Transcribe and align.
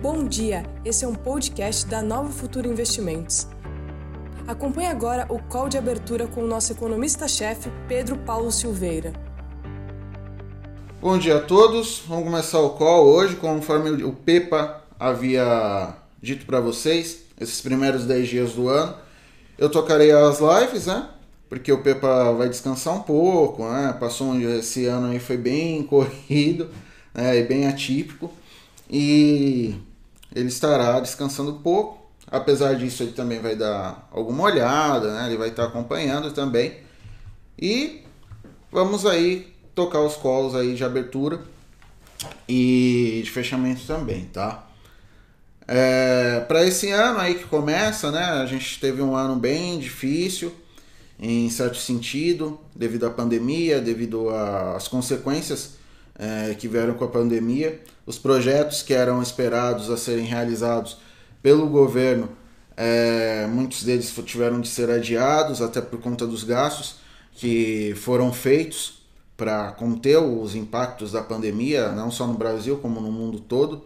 Bom 0.00 0.28
dia, 0.28 0.62
esse 0.84 1.04
é 1.04 1.08
um 1.08 1.14
podcast 1.14 1.84
da 1.84 2.00
Nova 2.00 2.30
Futuro 2.30 2.68
Investimentos. 2.68 3.48
Acompanhe 4.46 4.86
agora 4.86 5.26
o 5.28 5.40
call 5.40 5.68
de 5.68 5.76
abertura 5.76 6.28
com 6.28 6.44
o 6.44 6.46
nosso 6.46 6.70
economista-chefe, 6.70 7.68
Pedro 7.88 8.16
Paulo 8.18 8.52
Silveira. 8.52 9.12
Bom 11.00 11.18
dia 11.18 11.38
a 11.38 11.40
todos, 11.40 12.04
vamos 12.06 12.26
começar 12.26 12.60
o 12.60 12.70
call 12.70 13.06
hoje, 13.06 13.34
conforme 13.34 14.04
o 14.04 14.12
Pepa 14.12 14.84
havia 15.00 15.96
dito 16.22 16.46
para 16.46 16.60
vocês, 16.60 17.24
esses 17.40 17.60
primeiros 17.60 18.04
10 18.04 18.28
dias 18.28 18.52
do 18.52 18.68
ano. 18.68 18.94
Eu 19.58 19.68
tocarei 19.68 20.12
as 20.12 20.38
lives, 20.38 20.86
né? 20.86 21.08
Porque 21.48 21.72
o 21.72 21.82
Pepa 21.82 22.32
vai 22.34 22.48
descansar 22.48 22.94
um 22.94 23.02
pouco, 23.02 23.68
né? 23.68 23.96
Passou 23.98 24.28
um, 24.28 24.58
esse 24.58 24.86
ano 24.86 25.08
aí 25.08 25.18
foi 25.18 25.36
bem 25.36 25.82
corrido, 25.90 26.70
né? 27.12 27.36
E 27.36 27.42
bem 27.42 27.66
atípico. 27.66 28.30
E 28.88 29.74
ele 30.34 30.48
estará 30.48 30.98
descansando 31.00 31.50
um 31.52 31.62
pouco. 31.62 31.98
Apesar 32.30 32.74
disso, 32.74 33.02
ele 33.02 33.12
também 33.12 33.40
vai 33.40 33.56
dar 33.56 34.08
alguma 34.12 34.44
olhada, 34.44 35.14
né? 35.14 35.26
Ele 35.26 35.38
vai 35.38 35.48
estar 35.48 35.64
acompanhando 35.64 36.30
também. 36.32 36.78
E 37.58 38.02
vamos 38.70 39.06
aí 39.06 39.52
tocar 39.74 40.00
os 40.00 40.16
calls 40.16 40.54
aí 40.54 40.74
de 40.74 40.84
abertura 40.84 41.40
e 42.48 43.22
de 43.24 43.30
fechamento 43.30 43.86
também, 43.86 44.26
tá? 44.26 44.66
É, 45.66 46.40
para 46.48 46.64
esse 46.66 46.90
ano 46.90 47.18
aí 47.18 47.34
que 47.34 47.44
começa, 47.44 48.10
né? 48.10 48.24
A 48.24 48.46
gente 48.46 48.78
teve 48.78 49.00
um 49.00 49.16
ano 49.16 49.36
bem 49.36 49.78
difícil 49.78 50.52
em 51.18 51.50
certo 51.50 51.76
sentido, 51.78 52.60
devido 52.74 53.06
à 53.06 53.10
pandemia, 53.10 53.80
devido 53.80 54.28
às 54.30 54.86
consequências 54.86 55.77
é, 56.18 56.54
que 56.54 56.66
vieram 56.66 56.94
com 56.94 57.04
a 57.04 57.08
pandemia. 57.08 57.80
Os 58.04 58.18
projetos 58.18 58.82
que 58.82 58.92
eram 58.92 59.22
esperados 59.22 59.90
a 59.90 59.96
serem 59.96 60.24
realizados 60.24 60.98
pelo 61.42 61.66
governo, 61.68 62.28
é, 62.76 63.46
muitos 63.46 63.84
deles 63.84 64.12
tiveram 64.24 64.60
de 64.60 64.68
ser 64.68 64.90
adiados, 64.90 65.62
até 65.62 65.80
por 65.80 66.00
conta 66.00 66.26
dos 66.26 66.44
gastos 66.44 66.96
que 67.32 67.94
foram 67.96 68.32
feitos 68.32 68.98
para 69.36 69.70
conter 69.72 70.18
os 70.18 70.56
impactos 70.56 71.12
da 71.12 71.22
pandemia, 71.22 71.92
não 71.92 72.10
só 72.10 72.26
no 72.26 72.34
Brasil, 72.34 72.76
como 72.78 73.00
no 73.00 73.12
mundo 73.12 73.38
todo. 73.38 73.84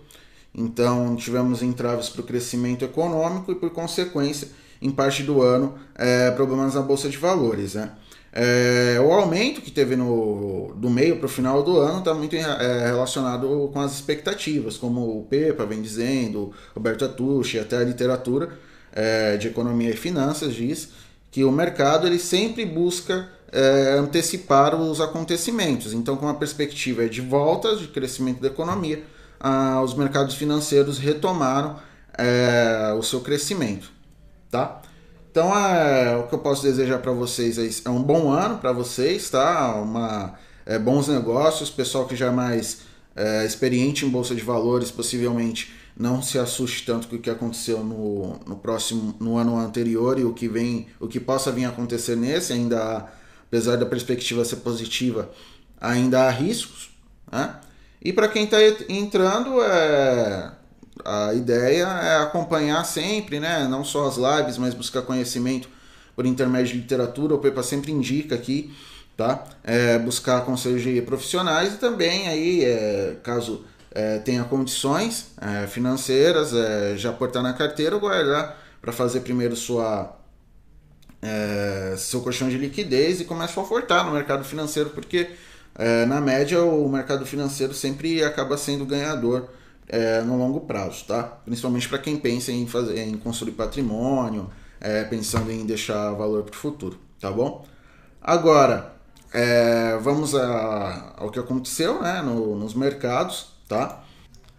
Então, 0.54 1.14
tivemos 1.16 1.62
entraves 1.62 2.08
para 2.08 2.22
o 2.22 2.24
crescimento 2.24 2.84
econômico 2.84 3.52
e, 3.52 3.54
por 3.54 3.70
consequência, 3.70 4.48
em 4.80 4.90
parte 4.90 5.22
do 5.22 5.42
ano, 5.42 5.74
é, 5.94 6.30
problemas 6.30 6.74
na 6.74 6.82
Bolsa 6.82 7.08
de 7.08 7.18
Valores. 7.18 7.74
Né? 7.74 7.90
É, 8.32 8.98
o 8.98 9.12
aumento 9.12 9.60
que 9.60 9.70
teve 9.70 9.94
no, 9.94 10.72
do 10.76 10.88
meio 10.88 11.18
para 11.18 11.26
o 11.26 11.28
final 11.28 11.62
do 11.62 11.78
ano 11.78 11.98
está 11.98 12.14
muito 12.14 12.34
é, 12.34 12.86
relacionado 12.86 13.70
com 13.72 13.80
as 13.80 13.92
expectativas, 13.92 14.78
como 14.78 15.18
o 15.18 15.24
Pepa 15.24 15.66
vem 15.66 15.82
dizendo, 15.82 16.52
Roberto 16.74 17.04
Atucci, 17.04 17.58
até 17.58 17.76
a 17.76 17.84
literatura 17.84 18.58
é, 18.92 19.36
de 19.36 19.48
economia 19.48 19.90
e 19.90 19.96
finanças 19.96 20.54
diz 20.54 20.90
que 21.30 21.44
o 21.44 21.50
mercado 21.50 22.06
ele 22.06 22.18
sempre 22.18 22.64
busca 22.64 23.28
é, 23.50 23.96
antecipar 23.98 24.74
os 24.74 25.00
acontecimentos. 25.00 25.92
Então, 25.94 26.16
com 26.16 26.28
a 26.28 26.34
perspectiva 26.34 27.08
de 27.08 27.20
volta 27.20 27.74
de 27.74 27.88
crescimento 27.88 28.40
da 28.40 28.48
economia, 28.48 29.02
ah, 29.40 29.80
os 29.82 29.94
mercados 29.94 30.34
financeiros 30.34 30.98
retomaram 30.98 31.78
é, 32.16 32.94
o 32.96 33.02
seu 33.02 33.20
crescimento, 33.20 33.90
tá? 34.50 34.81
Então, 35.32 35.58
é, 35.58 36.14
o 36.14 36.24
que 36.24 36.34
eu 36.34 36.40
posso 36.40 36.62
desejar 36.62 36.98
para 36.98 37.10
vocês 37.10 37.56
é, 37.56 37.88
é, 37.88 37.90
um 37.90 38.02
bom 38.02 38.30
ano 38.30 38.58
para 38.58 38.70
vocês, 38.70 39.30
tá? 39.30 39.76
Uma, 39.76 40.34
é, 40.66 40.78
bons 40.78 41.08
negócios, 41.08 41.70
pessoal 41.70 42.04
que 42.06 42.14
já 42.14 42.26
é 42.26 42.30
mais 42.30 42.82
é, 43.16 43.46
experiente 43.46 44.04
em 44.04 44.10
bolsa 44.10 44.34
de 44.34 44.42
valores, 44.42 44.90
possivelmente 44.90 45.72
não 45.96 46.20
se 46.20 46.38
assuste 46.38 46.84
tanto 46.84 47.08
com 47.08 47.16
o 47.16 47.18
que 47.18 47.30
aconteceu 47.30 47.82
no, 47.82 48.40
no 48.46 48.56
próximo, 48.56 49.16
no 49.18 49.38
ano 49.38 49.56
anterior 49.56 50.18
e 50.18 50.24
o 50.24 50.34
que 50.34 50.48
vem, 50.48 50.88
o 51.00 51.08
que 51.08 51.18
possa 51.18 51.50
vir 51.50 51.64
a 51.64 51.70
acontecer 51.70 52.14
nesse, 52.14 52.52
ainda 52.52 53.10
apesar 53.46 53.76
da 53.76 53.86
perspectiva 53.86 54.44
ser 54.44 54.56
positiva, 54.56 55.30
ainda 55.80 56.24
há 56.24 56.30
riscos, 56.30 56.90
né? 57.30 57.58
E 58.02 58.12
para 58.12 58.28
quem 58.28 58.44
está 58.44 58.58
entrando, 58.86 59.62
é 59.62 60.52
a 61.04 61.34
ideia 61.34 61.84
é 61.84 62.16
acompanhar 62.22 62.84
sempre, 62.84 63.40
né? 63.40 63.66
Não 63.68 63.84
só 63.84 64.06
as 64.06 64.16
lives, 64.16 64.58
mas 64.58 64.74
buscar 64.74 65.02
conhecimento 65.02 65.68
por 66.14 66.26
intermédio 66.26 66.74
de 66.74 66.80
literatura. 66.80 67.34
O 67.34 67.38
Pepa 67.38 67.62
sempre 67.62 67.90
indica 67.90 68.34
aqui, 68.34 68.74
tá? 69.16 69.44
É, 69.64 69.98
buscar 69.98 70.44
conselhos 70.44 70.82
de 70.82 71.00
profissionais 71.02 71.74
e 71.74 71.76
também 71.78 72.28
aí, 72.28 72.64
é, 72.64 73.16
caso 73.22 73.64
é, 73.90 74.18
tenha 74.18 74.44
condições 74.44 75.32
é, 75.40 75.66
financeiras, 75.66 76.52
é, 76.54 76.96
já 76.96 77.12
portar 77.12 77.42
na 77.42 77.52
carteira, 77.52 77.96
guardar 77.98 78.58
para 78.80 78.92
fazer 78.92 79.20
primeiro 79.20 79.56
sua 79.56 80.16
é, 81.20 81.94
seu 81.96 82.20
colchão 82.20 82.48
de 82.48 82.58
liquidez 82.58 83.20
e 83.20 83.24
começar 83.24 83.60
a 83.60 83.64
ofertar 83.64 84.04
no 84.04 84.12
mercado 84.12 84.44
financeiro, 84.44 84.90
porque 84.90 85.30
na 86.06 86.20
média 86.20 86.62
o 86.62 86.86
mercado 86.86 87.24
financeiro 87.24 87.72
sempre 87.72 88.22
acaba 88.22 88.58
sendo 88.58 88.84
ganhador 88.84 89.48
é, 89.88 90.22
no 90.22 90.36
longo 90.36 90.60
prazo, 90.60 91.04
tá? 91.06 91.22
Principalmente 91.44 91.88
para 91.88 91.98
quem 91.98 92.16
pensa 92.16 92.50
em 92.52 92.66
fazer, 92.66 92.98
em 92.98 93.16
construir 93.16 93.52
patrimônio, 93.52 94.50
é, 94.80 95.04
pensando 95.04 95.50
em 95.50 95.64
deixar 95.64 96.12
valor 96.12 96.42
para 96.44 96.54
o 96.54 96.56
futuro, 96.56 96.98
tá 97.20 97.30
bom? 97.30 97.64
Agora, 98.20 98.94
é, 99.32 99.98
vamos 100.00 100.34
a, 100.34 101.14
ao 101.16 101.30
que 101.30 101.38
aconteceu 101.38 102.02
né, 102.02 102.22
no, 102.22 102.56
nos 102.56 102.74
mercados, 102.74 103.48
tá? 103.68 104.02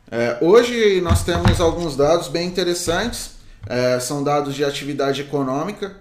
É, 0.10 0.38
hoje 0.42 1.02
nós 1.02 1.24
temos 1.24 1.60
alguns 1.60 1.96
dados 1.96 2.28
bem 2.28 2.48
interessantes, 2.48 3.32
é, 3.68 4.00
são 4.00 4.24
dados 4.24 4.54
de 4.54 4.64
atividade 4.64 5.22
econômica. 5.22 5.96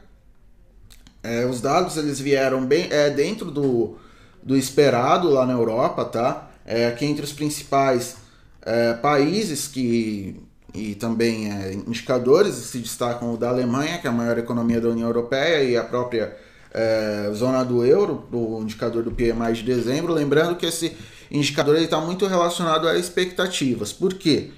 É, 1.23 1.47
os 1.47 1.61
dados 1.61 1.97
eles 1.97 2.19
vieram 2.19 2.67
bem 2.67 2.89
é, 2.91 3.09
dentro 3.11 3.51
do, 3.51 3.97
do 4.43 4.57
esperado 4.57 5.31
lá 5.31 5.47
na 5.47 5.53
Europa, 5.53 6.05
tá? 6.05 6.51
É, 6.67 6.97
entre 7.01 7.25
os 7.25 7.33
principais 7.33 8.17
é, 8.65 8.95
países 8.95 9.69
que 9.69 10.41
e 10.75 10.95
também 10.95 11.53
é, 11.53 11.75
indicadores 11.75 12.55
se 12.55 12.79
destacam 12.79 13.35
o 13.35 13.37
da 13.37 13.51
Alemanha, 13.51 13.99
que 13.99 14.07
é 14.07 14.11
a 14.11 14.13
maior 14.13 14.39
economia 14.39 14.81
da 14.81 14.89
União 14.89 15.07
Europeia, 15.07 15.63
e 15.63 15.77
a 15.77 15.85
própria 15.85 16.35
é, 16.73 17.31
zona 17.35 17.63
do 17.63 17.85
euro, 17.85 18.27
o 18.33 18.61
indicador 18.63 19.03
do 19.03 19.11
PMI 19.11 19.53
de 19.55 19.63
dezembro. 19.63 20.15
Lembrando 20.15 20.57
que 20.57 20.65
esse 20.65 20.97
indicador 21.31 21.77
está 21.77 22.01
muito 22.01 22.27
relacionado 22.27 22.89
a 22.89 22.97
expectativas. 22.97 23.93
Por 23.93 24.15
quê? 24.15 24.51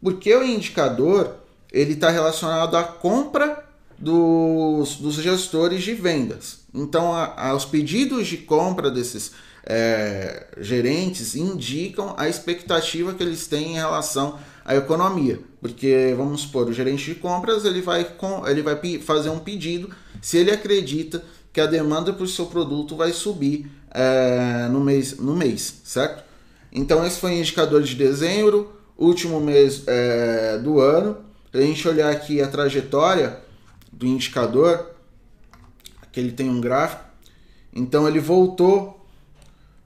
Porque 0.00 0.32
o 0.34 0.44
indicador 0.44 1.34
ele 1.72 1.94
está 1.94 2.08
relacionado 2.08 2.76
à 2.76 2.84
compra 2.84 3.64
dos, 3.98 4.96
dos 4.96 5.16
gestores 5.16 5.82
de 5.82 5.92
vendas. 5.92 6.60
Então, 6.72 7.12
a, 7.12 7.48
a, 7.48 7.54
os 7.54 7.64
pedidos 7.64 8.28
de 8.28 8.36
compra 8.36 8.90
desses 8.90 9.32
é, 9.70 10.46
gerentes 10.58 11.36
indicam 11.36 12.14
a 12.16 12.26
expectativa 12.26 13.12
que 13.12 13.22
eles 13.22 13.46
têm 13.46 13.72
em 13.72 13.74
relação 13.74 14.38
à 14.64 14.74
economia. 14.74 15.38
Porque, 15.60 16.14
vamos 16.16 16.40
supor, 16.42 16.66
o 16.68 16.72
gerente 16.72 17.04
de 17.04 17.16
compras 17.16 17.66
ele 17.66 17.82
vai, 17.82 18.04
com, 18.04 18.48
ele 18.48 18.62
vai 18.62 18.76
fazer 18.98 19.28
um 19.28 19.38
pedido 19.38 19.90
se 20.22 20.38
ele 20.38 20.50
acredita 20.50 21.22
que 21.52 21.60
a 21.60 21.66
demanda 21.66 22.14
por 22.14 22.26
seu 22.26 22.46
produto 22.46 22.96
vai 22.96 23.12
subir 23.12 23.70
é, 23.90 24.68
no, 24.70 24.80
mês, 24.80 25.18
no 25.18 25.36
mês, 25.36 25.82
certo? 25.84 26.24
Então, 26.72 27.04
esse 27.06 27.18
foi 27.18 27.32
o 27.32 27.34
indicador 27.34 27.82
de 27.82 27.94
dezembro, 27.94 28.72
último 28.96 29.38
mês 29.38 29.82
é, 29.86 30.58
do 30.58 30.80
ano. 30.80 31.18
A 31.52 31.60
gente 31.60 31.86
olhar 31.86 32.10
aqui 32.10 32.40
a 32.40 32.48
trajetória 32.48 33.40
do 33.92 34.06
indicador, 34.06 34.92
que 36.10 36.20
ele 36.20 36.32
tem 36.32 36.48
um 36.48 36.60
gráfico, 36.60 37.04
então 37.74 38.06
ele 38.06 38.20
voltou 38.20 38.97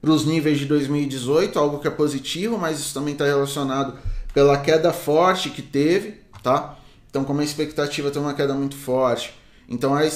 para 0.03 0.11
os 0.11 0.25
níveis 0.25 0.59
de 0.59 0.65
2018, 0.65 1.57
algo 1.57 1.79
que 1.79 1.87
é 1.87 1.89
positivo, 1.89 2.57
mas 2.57 2.77
isso 2.77 2.93
também 2.93 3.13
está 3.13 3.23
relacionado 3.23 3.97
pela 4.33 4.57
queda 4.57 4.91
forte 4.91 5.49
que 5.49 5.61
teve, 5.61 6.15
tá? 6.43 6.77
Então, 7.09 7.23
como 7.23 7.39
a 7.39 7.43
expectativa 7.43 8.11
tem 8.11 8.21
uma 8.21 8.33
queda 8.33 8.53
muito 8.53 8.75
forte, 8.75 9.33
então 9.69 9.95
a, 9.95 10.03
é, 10.03 10.09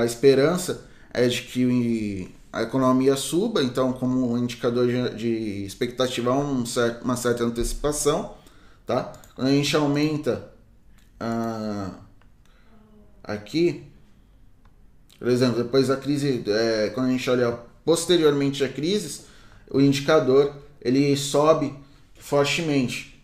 a 0.00 0.04
esperança 0.06 0.86
é 1.12 1.26
de 1.26 1.42
que 1.42 2.32
a 2.52 2.62
economia 2.62 3.16
suba, 3.16 3.60
então 3.60 3.92
como 3.92 4.34
um 4.34 4.38
indicador 4.38 4.86
de, 4.86 5.16
de 5.16 5.64
expectativa 5.66 6.30
há 6.30 6.38
um 6.38 6.62
uma 7.02 7.16
certa 7.16 7.42
antecipação, 7.42 8.34
tá? 8.86 9.14
Quando 9.34 9.48
a 9.48 9.50
gente 9.50 9.74
aumenta 9.74 10.48
uh, 11.20 11.92
aqui, 13.24 13.82
por 15.18 15.26
exemplo, 15.26 15.56
depois 15.56 15.88
da 15.88 15.96
crise, 15.96 16.44
é, 16.46 16.90
quando 16.94 17.08
a 17.08 17.10
gente 17.10 17.28
olha 17.28 17.58
Posteriormente 17.84 18.64
à 18.64 18.68
crise, 18.68 19.22
o 19.70 19.80
indicador 19.80 20.54
ele 20.80 21.16
sobe 21.16 21.74
fortemente. 22.18 23.20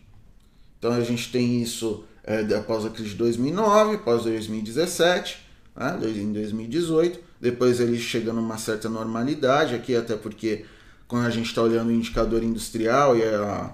Então 0.77 0.91
a 0.91 1.01
gente 1.01 1.31
tem 1.31 1.61
isso 1.61 2.03
é, 2.23 2.41
após 2.55 2.85
a 2.85 2.89
crise 2.89 3.11
de 3.11 3.15
2009, 3.15 3.95
após 3.95 4.23
2017, 4.23 5.39
né, 5.75 5.99
em 6.03 6.31
2018, 6.31 7.19
depois 7.39 7.79
ele 7.79 7.99
chega 7.99 8.31
numa 8.33 8.57
certa 8.57 8.89
normalidade 8.89 9.75
aqui, 9.75 9.95
até 9.95 10.15
porque 10.15 10.65
quando 11.07 11.25
a 11.25 11.29
gente 11.29 11.47
está 11.47 11.61
olhando 11.61 11.89
o 11.89 11.91
indicador 11.91 12.43
industrial 12.43 13.17
e 13.17 13.23
a 13.23 13.73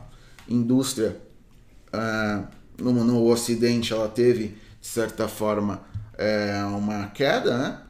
indústria, 0.50 1.18
é, 1.92 2.44
no, 2.78 2.92
no 3.04 3.26
Ocidente 3.28 3.94
ela 3.94 4.08
teve, 4.08 4.58
de 4.80 4.88
certa 4.88 5.28
forma, 5.28 5.82
é, 6.18 6.64
uma 6.66 7.08
queda 7.08 7.58
né, 7.58 7.82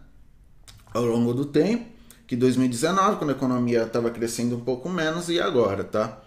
ao 0.93 1.05
longo 1.05 1.33
do 1.33 1.45
tempo, 1.45 1.96
que 2.27 2.35
2019, 2.35 3.15
quando 3.17 3.29
a 3.29 3.33
economia 3.33 3.83
estava 3.83 4.11
crescendo 4.11 4.57
um 4.57 4.59
pouco 4.59 4.89
menos, 4.89 5.29
e 5.29 5.39
agora, 5.39 5.83
tá? 5.83 6.19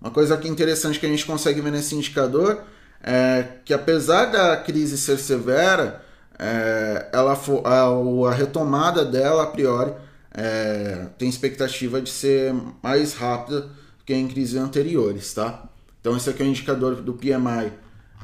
Uma 0.00 0.10
coisa 0.10 0.36
que 0.36 0.46
interessante 0.46 1.00
que 1.00 1.06
a 1.06 1.08
gente 1.08 1.26
consegue 1.26 1.60
ver 1.60 1.72
nesse 1.72 1.94
indicador 1.94 2.62
é 3.02 3.44
que 3.64 3.74
apesar 3.74 4.26
da 4.26 4.56
crise 4.56 4.96
ser 4.96 5.18
severa, 5.18 6.04
é, 6.38 7.08
ela 7.12 7.32
a, 7.64 8.28
a, 8.28 8.32
retomada 8.32 9.04
dela 9.04 9.42
a 9.42 9.46
priori 9.46 9.92
é, 10.32 11.06
tem 11.18 11.28
expectativa 11.28 12.00
de 12.00 12.10
ser 12.10 12.54
mais 12.82 13.14
rápida 13.14 13.68
que 14.06 14.14
em 14.14 14.28
crises 14.28 14.56
anteriores, 14.56 15.32
tá? 15.34 15.64
Então 16.00 16.16
esse 16.16 16.28
aqui 16.28 16.42
é 16.42 16.46
o 16.46 16.48
indicador 16.48 16.96
do 16.96 17.14
PMI 17.14 17.72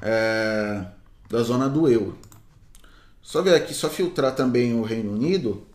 é, 0.02 0.84
da 1.28 1.42
zona 1.42 1.68
do 1.68 1.88
euro. 1.88 2.18
Só 3.22 3.42
ver 3.42 3.54
aqui, 3.54 3.72
só 3.72 3.88
filtrar 3.88 4.34
também 4.34 4.74
o 4.74 4.82
Reino 4.82 5.12
Unido, 5.12 5.66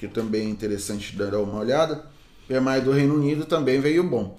que 0.00 0.08
também 0.08 0.46
é 0.46 0.50
interessante 0.50 1.14
dar 1.14 1.34
uma 1.34 1.58
olhada. 1.58 2.06
PMI 2.48 2.80
do 2.80 2.90
Reino 2.90 3.14
Unido 3.14 3.44
também 3.44 3.80
veio 3.80 4.02
bom. 4.02 4.38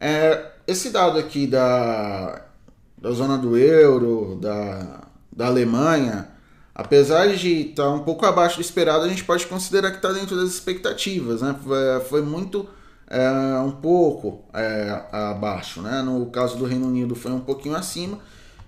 É, 0.00 0.52
esse 0.66 0.88
dado 0.88 1.18
aqui 1.18 1.46
da, 1.46 2.46
da 2.96 3.10
zona 3.10 3.36
do 3.36 3.54
euro, 3.58 4.38
da, 4.40 5.02
da 5.30 5.46
Alemanha, 5.48 6.28
apesar 6.74 7.28
de 7.28 7.68
estar 7.68 7.90
um 7.90 7.98
pouco 7.98 8.24
abaixo 8.24 8.56
do 8.56 8.62
esperado, 8.62 9.04
a 9.04 9.08
gente 9.08 9.22
pode 9.22 9.46
considerar 9.46 9.90
que 9.90 9.98
está 9.98 10.10
dentro 10.12 10.34
das 10.34 10.48
expectativas. 10.48 11.42
Né? 11.42 11.54
Foi, 11.62 12.00
foi 12.08 12.22
muito 12.22 12.66
é, 13.06 13.30
um 13.58 13.70
pouco 13.70 14.42
é, 14.54 15.04
abaixo. 15.12 15.82
Né? 15.82 16.00
No 16.00 16.24
caso 16.30 16.56
do 16.56 16.64
Reino 16.64 16.86
Unido 16.86 17.14
foi 17.14 17.32
um 17.32 17.40
pouquinho 17.40 17.76
acima. 17.76 18.18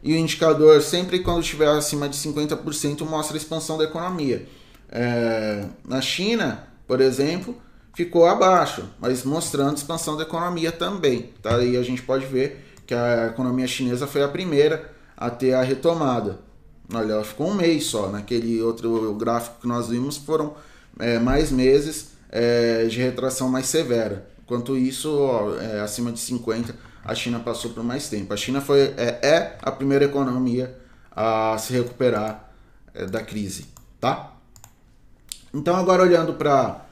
E 0.03 0.13
o 0.13 0.17
indicador, 0.17 0.83
sempre 0.83 1.21
quando 1.21 1.41
estiver 1.41 1.69
acima 1.69 2.07
de 2.07 2.19
50%, 2.19 3.01
mostra 3.07 3.35
a 3.35 3.39
expansão 3.39 3.79
da 3.79 3.85
economia. 3.85 4.47
É, 4.91 5.65
na 5.87 6.01
China, 6.01 6.67
por 6.87 7.01
exemplo, 7.01 7.57
ficou 7.95 8.27
abaixo, 8.27 8.89
mas 9.01 9.25
mostrando 9.25 9.77
expansão 9.77 10.17
da 10.17 10.25
economia 10.25 10.73
também. 10.73 11.33
Tá? 11.43 11.63
E 11.63 11.77
a 11.77 11.83
gente 11.83 12.03
pode 12.03 12.27
ver 12.27 12.65
que 12.87 12.95
a 12.95 13.27
economia 13.27 13.67
chinesa 13.67 14.07
foi 14.07 14.23
a 14.23 14.29
primeira 14.29 14.93
a 15.17 15.31
ter 15.31 15.55
a 15.55 15.63
retomada. 15.63 16.39
Olha, 16.93 17.13
ela 17.13 17.25
ficou 17.25 17.49
um 17.49 17.55
mês 17.55 17.87
só. 17.87 18.09
Naquele 18.09 18.61
outro 18.61 19.15
gráfico 19.15 19.61
que 19.61 19.67
nós 19.67 19.89
vimos 19.89 20.17
foram 20.17 20.55
é, 20.99 21.19
mais 21.19 21.51
meses 21.51 22.13
é, 22.31 22.85
de 22.87 22.99
retração 22.99 23.49
mais 23.49 23.67
severa. 23.67 24.29
Enquanto 24.45 24.77
isso, 24.77 25.17
ó, 25.17 25.57
é, 25.57 25.81
acima 25.81 26.13
de 26.13 26.21
50, 26.21 26.75
a 27.05 27.15
China 27.15 27.41
passou 27.41 27.71
por 27.71 27.83
mais 27.83 28.09
tempo. 28.09 28.35
A 28.35 28.37
China 28.37 28.61
foi, 28.61 28.93
é, 28.97 29.19
é 29.23 29.59
a 29.63 29.71
primeira 29.71 30.05
economia 30.05 30.77
a 31.11 31.57
se 31.59 31.73
recuperar 31.73 32.53
é, 32.93 33.07
da 33.07 33.23
crise, 33.23 33.67
tá? 34.01 34.34
Então 35.55 35.77
agora 35.77 36.03
olhando 36.03 36.35
para 36.35 36.85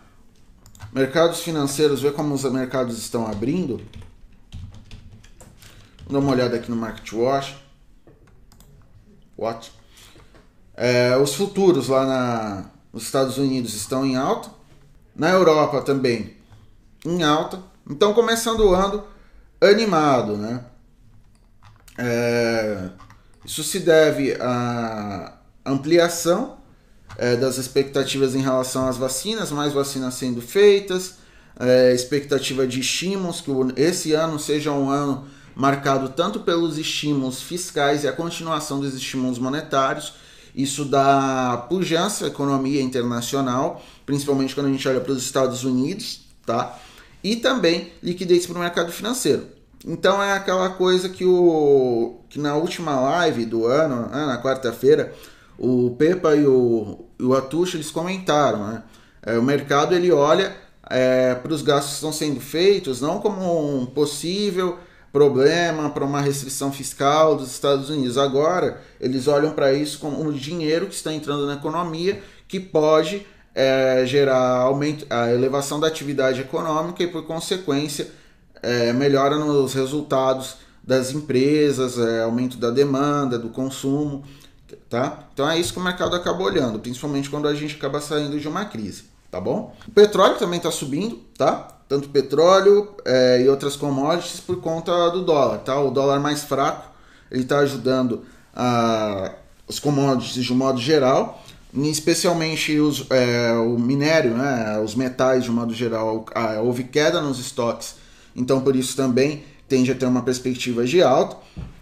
mercados 0.93 1.41
financeiros, 1.41 2.01
ver 2.01 2.13
como 2.13 2.33
os 2.33 2.45
mercados 2.45 2.97
estão 2.97 3.27
abrindo. 3.27 3.79
Vou 6.05 6.13
dar 6.13 6.21
uma 6.21 6.31
olhada 6.31 6.55
aqui 6.55 6.71
no 6.71 6.77
Market 6.77 7.13
Watch. 7.13 7.57
Watch. 9.37 9.73
É, 10.75 11.17
os 11.17 11.35
futuros 11.35 11.89
lá 11.89 12.07
na, 12.07 12.71
nos 12.93 13.03
Estados 13.03 13.37
Unidos 13.37 13.75
estão 13.75 14.07
em 14.07 14.15
alta. 14.15 14.49
Na 15.17 15.31
Europa 15.31 15.83
também 15.83 16.37
em 17.05 17.25
alta. 17.25 17.61
Então, 17.91 18.15
começando 18.15 18.61
o 18.61 18.75
ano 18.75 19.03
animado, 19.61 20.37
né? 20.37 20.65
É, 21.99 22.91
isso 23.45 23.65
se 23.65 23.81
deve 23.81 24.35
à 24.41 25.37
ampliação 25.67 26.62
é, 27.17 27.37
das 27.37 27.59
expectativas 27.59 28.35
em 28.35 28.41
relação 28.41 28.89
às 28.89 28.97
vacinas, 28.97 29.51
mais 29.51 29.73
vacinas 29.73 30.15
sendo 30.15 30.41
feitas, 30.41 31.17
é, 31.59 31.93
expectativa 31.95 32.67
de 32.67 32.81
estímulos, 32.81 33.41
que 33.41 33.51
esse 33.77 34.13
ano 34.13 34.39
seja 34.39 34.73
um 34.73 34.91
ano 34.91 35.27
marcado 35.55 36.09
tanto 36.11 36.41
pelos 36.41 36.79
estímulos 36.79 37.43
fiscais 37.43 38.05
e 38.05 38.09
a 38.09 38.13
continuação 38.13 38.81
dos 38.81 38.95
estímulos 38.95 39.39
monetários. 39.39 40.15
Isso 40.55 40.85
dá 40.85 41.67
pujança 41.69 42.27
à 42.27 42.29
economia 42.29 42.83
internacional, 42.83 43.83
principalmente 44.05 44.55
quando 44.55 44.67
a 44.67 44.71
gente 44.71 44.87
olha 44.87 45.01
para 45.01 45.13
os 45.13 45.23
Estados 45.23 45.65
Unidos, 45.65 46.23
tá? 46.45 46.79
e 47.23 47.37
também 47.37 47.93
liquidez 48.03 48.47
para 48.47 48.57
o 48.57 48.61
mercado 48.61 48.91
financeiro. 48.91 49.47
Então 49.87 50.23
é 50.23 50.33
aquela 50.33 50.71
coisa 50.71 51.09
que, 51.09 51.25
o, 51.25 52.21
que 52.29 52.39
na 52.39 52.55
última 52.55 52.99
live 53.01 53.45
do 53.45 53.67
ano, 53.67 54.09
né, 54.09 54.27
na 54.27 54.41
quarta-feira, 54.41 55.13
o 55.63 55.95
Pepa 55.97 56.35
e 56.35 56.45
o, 56.45 57.05
o 57.21 57.35
Atucho 57.35 57.77
eles 57.77 57.91
comentaram. 57.91 58.67
Né? 58.67 58.83
É, 59.25 59.39
o 59.39 59.43
mercado 59.43 59.95
ele 59.95 60.11
olha 60.11 60.57
é, 60.91 61.37
para 61.37 61.53
os 61.53 61.63
gastos 61.63 61.91
que 61.91 61.95
estão 61.95 62.13
sendo 62.13 62.41
feitos 62.41 63.01
não 63.01 63.21
como 63.21 63.81
um 63.81 63.87
possível 63.87 64.77
problema 65.13 65.91
para 65.91 66.05
uma 66.05 66.21
restrição 66.21 66.73
fiscal 66.73 67.37
dos 67.37 67.53
Estados 67.53 67.91
Unidos. 67.91 68.19
Agora 68.19 68.83
eles 69.01 69.29
olham 69.29 69.53
para 69.53 69.73
isso 69.73 70.01
como 70.01 70.21
um 70.21 70.33
dinheiro 70.33 70.89
que 70.89 70.95
está 70.95 71.13
entrando 71.13 71.47
na 71.47 71.55
economia 71.55 72.21
que 72.49 72.59
pode 72.59 73.25
é, 73.55 74.03
gerar 74.05 74.63
aumento, 74.63 75.07
a 75.09 75.31
elevação 75.31 75.79
da 75.79 75.87
atividade 75.87 76.41
econômica 76.41 77.05
e, 77.05 77.07
por 77.07 77.25
consequência, 77.25 78.11
é, 78.63 78.93
melhora 78.93 79.37
nos 79.37 79.75
resultados 79.75 80.57
das 80.83 81.13
empresas, 81.13 81.99
é, 81.99 82.23
aumento 82.23 82.57
da 82.57 82.71
demanda, 82.71 83.39
do 83.39 83.51
consumo, 83.51 84.25
tá? 84.93 85.21
Então 85.33 85.49
é 85.49 85.59
isso 85.59 85.73
que 85.73 85.79
o 85.79 85.83
mercado 85.83 86.15
acaba 86.15 86.43
olhando, 86.43 86.79
principalmente 86.79 87.31
quando 87.31 87.49
a 87.49 87.55
gente 87.55 87.77
acaba 87.77 87.99
saindo 87.99 88.39
de 88.39 88.47
uma 88.47 88.67
crise, 88.67 89.05
tá 89.31 89.41
bom? 89.41 89.75
O 89.89 89.91
petróleo 89.91 90.37
também 90.37 90.59
está 90.59 90.71
subindo, 90.71 91.17
tá? 91.37 91.67
Tanto 91.89 92.11
petróleo 92.11 92.91
é, 93.03 93.41
e 93.43 93.49
outras 93.49 93.75
commodities 93.75 94.39
por 94.41 94.61
conta 94.61 95.09
do 95.09 95.25
dólar, 95.25 95.61
tá? 95.61 95.81
O 95.81 95.91
dólar 95.91 96.21
mais 96.21 96.45
fraco, 96.45 96.91
ele 97.31 97.43
está 97.43 97.61
ajudando 97.61 98.23
a, 98.55 99.33
os 99.67 99.79
commodities 99.79 100.45
de 100.45 100.53
um 100.53 100.57
modo 100.57 100.79
geral, 100.79 101.43
especialmente 101.75 102.79
os, 102.79 103.07
é, 103.09 103.55
o 103.55 103.79
minério, 103.79 104.37
né, 104.37 104.79
os 104.79 104.95
metais 104.95 105.45
de 105.45 105.51
um 105.51 105.55
modo 105.55 105.73
geral, 105.73 106.27
ah, 106.35 106.61
houve 106.61 106.85
queda 106.85 107.19
nos 107.23 107.39
estoques, 107.39 107.95
então 108.37 108.61
por 108.61 108.77
isso 108.77 108.95
também 108.95 109.43
tende 109.67 109.91
a 109.91 109.95
ter 109.95 110.05
uma 110.05 110.21
perspectiva 110.21 110.85
de 110.85 111.03
alta. 111.03 111.39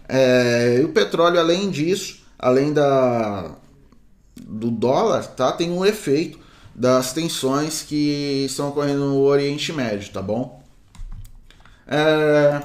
É, 0.07 0.77
e 0.81 0.85
o 0.85 0.89
petróleo, 0.89 1.39
além 1.39 1.69
disso, 1.69 2.20
além 2.41 2.73
da, 2.73 3.55
do 4.35 4.71
dólar, 4.71 5.23
tá, 5.23 5.51
tem 5.51 5.71
um 5.71 5.85
efeito 5.85 6.39
das 6.73 7.13
tensões 7.13 7.83
que 7.83 8.45
estão 8.49 8.69
ocorrendo 8.69 9.05
no 9.05 9.21
Oriente 9.21 9.71
Médio, 9.71 10.11
tá 10.11 10.21
bom? 10.21 10.63
É, 11.87 12.61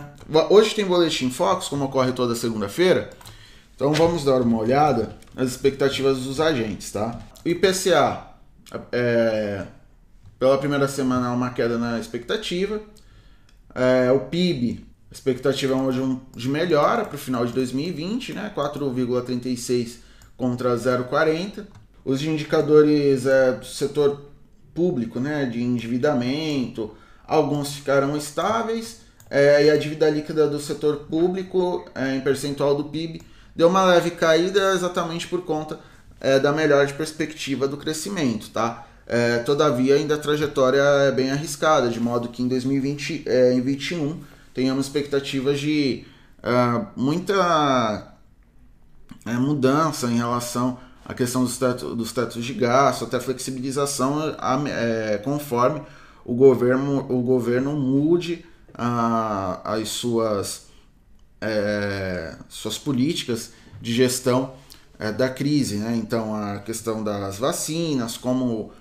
hoje 0.48 0.74
tem 0.74 0.84
boletim 0.84 1.30
Fox, 1.30 1.68
como 1.68 1.84
ocorre 1.84 2.12
toda 2.12 2.34
segunda-feira, 2.34 3.10
então 3.74 3.92
vamos 3.92 4.24
dar 4.24 4.40
uma 4.40 4.58
olhada 4.58 5.16
nas 5.34 5.50
expectativas 5.50 6.20
dos 6.20 6.40
agentes, 6.40 6.90
tá? 6.90 7.20
O 7.44 7.48
IPCA, 7.48 8.28
é, 8.90 9.66
pela 10.38 10.56
primeira 10.56 10.88
semana, 10.88 11.30
uma 11.32 11.50
queda 11.50 11.76
na 11.76 11.98
expectativa. 11.98 12.80
É, 13.74 14.10
o 14.10 14.20
PIB, 14.20 14.86
expectativa 15.16 15.74
é 15.74 15.76
hoje 15.76 16.18
de 16.34 16.48
melhora 16.48 17.04
para 17.04 17.16
o 17.16 17.18
final 17.18 17.46
de 17.46 17.52
2020, 17.52 18.34
né? 18.34 18.52
4,36 18.54 19.96
contra 20.36 20.76
0,40. 20.76 21.64
Os 22.04 22.22
indicadores 22.22 23.26
é, 23.26 23.52
do 23.52 23.64
setor 23.64 24.26
público, 24.74 25.18
né? 25.18 25.46
De 25.46 25.62
endividamento, 25.62 26.94
alguns 27.26 27.74
ficaram 27.74 28.16
estáveis. 28.16 29.00
É, 29.28 29.64
e 29.64 29.70
a 29.70 29.76
dívida 29.76 30.08
líquida 30.08 30.46
do 30.46 30.60
setor 30.60 31.06
público, 31.10 31.84
é, 31.94 32.14
em 32.14 32.20
percentual 32.20 32.76
do 32.76 32.84
PIB, 32.84 33.22
deu 33.56 33.68
uma 33.68 33.84
leve 33.84 34.12
caída 34.12 34.72
exatamente 34.72 35.26
por 35.26 35.42
conta 35.42 35.80
é, 36.20 36.38
da 36.38 36.52
melhor 36.52 36.86
de 36.86 36.94
perspectiva 36.94 37.66
do 37.66 37.76
crescimento, 37.76 38.50
tá? 38.50 38.86
É, 39.04 39.38
todavia, 39.38 39.96
ainda 39.96 40.14
a 40.14 40.18
trajetória 40.18 40.80
é 40.80 41.10
bem 41.10 41.30
arriscada, 41.30 41.88
de 41.88 41.98
modo 41.98 42.28
que 42.28 42.42
em 42.42 42.48
2020 42.48 43.24
é, 43.26 43.52
em 43.52 43.60
2021 43.60 44.35
tenhamos 44.56 44.86
expectativas 44.86 45.60
de 45.60 46.06
é, 46.42 46.86
muita 46.96 48.14
é, 49.26 49.34
mudança 49.34 50.06
em 50.06 50.16
relação 50.16 50.78
à 51.04 51.12
questão 51.12 51.44
dos, 51.44 51.58
teto, 51.58 51.94
dos 51.94 52.10
tetos 52.10 52.42
de 52.42 52.54
gasto, 52.54 53.04
até 53.04 53.20
flexibilização 53.20 54.34
é, 54.66 55.18
conforme 55.18 55.82
o 56.24 56.34
governo, 56.34 57.00
o 57.12 57.20
governo 57.20 57.76
mude 57.76 58.46
a, 58.72 59.60
as 59.74 59.90
suas 59.90 60.64
é, 61.38 62.34
suas 62.48 62.78
políticas 62.78 63.52
de 63.82 63.92
gestão 63.92 64.54
da 65.18 65.28
crise. 65.28 65.76
Né? 65.76 65.94
Então, 65.96 66.34
a 66.34 66.60
questão 66.60 67.04
das 67.04 67.36
vacinas, 67.36 68.16
como 68.16 68.72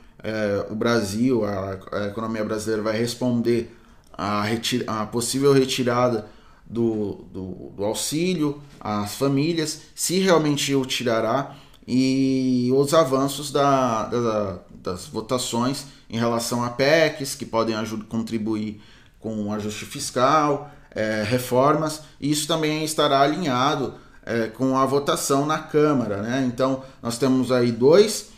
o 0.69 0.75
Brasil, 0.75 1.43
a, 1.43 1.77
a, 1.91 2.05
economia 2.07 2.45
brasileira 2.45 2.81
vai 2.81 2.97
responder 2.97 3.75
à, 4.17 4.43
a 4.87 5.05
possível 5.05 5.53
retirada 5.53 6.27
do, 6.65 7.25
do, 7.31 7.71
do 7.75 7.83
auxílio 7.83 8.61
às 8.79 9.15
famílias, 9.15 9.81
se 9.93 10.19
realmente 10.19 10.73
o 10.73 10.85
tirará 10.85 11.55
e 11.87 12.69
os 12.73 12.93
avanços 12.93 13.51
da, 13.51 14.05
da, 14.05 14.59
das 14.71 15.07
votações 15.07 15.85
em 16.09 16.17
relação 16.17 16.63
a 16.63 16.69
PECs, 16.69 17.35
que 17.35 17.45
podem 17.45 17.75
ajudar, 17.75 18.05
contribuir 18.05 18.81
com 19.19 19.47
o 19.47 19.53
ajuste 19.53 19.85
fiscal, 19.85 20.71
é, 20.91 21.23
reformas, 21.23 22.01
isso 22.21 22.47
também 22.47 22.83
estará 22.83 23.21
alinhado 23.21 23.95
é, 24.25 24.47
com 24.47 24.77
a 24.77 24.85
votação 24.85 25.45
na 25.45 25.59
Câmara. 25.59 26.21
Né? 26.21 26.45
Então, 26.47 26.83
nós 27.01 27.17
temos 27.17 27.51
aí 27.51 27.71
dois 27.71 28.29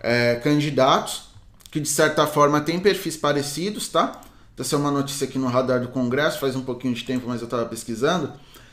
é, 0.00 0.36
candidatos 0.36 1.28
que, 1.70 1.78
de 1.78 1.88
certa 1.88 2.26
forma, 2.26 2.60
têm 2.60 2.80
perfis 2.80 3.16
parecidos, 3.16 3.88
tá? 3.88 4.20
Essa 4.58 4.74
é 4.74 4.78
uma 4.78 4.90
notícia 4.90 5.26
aqui 5.26 5.38
no 5.38 5.46
radar 5.46 5.80
do 5.80 5.88
Congresso, 5.88 6.40
faz 6.40 6.56
um 6.56 6.62
pouquinho 6.62 6.92
de 6.92 7.04
tempo, 7.04 7.28
mas 7.28 7.40
eu 7.40 7.44
estava 7.44 7.64
pesquisando. 7.66 8.32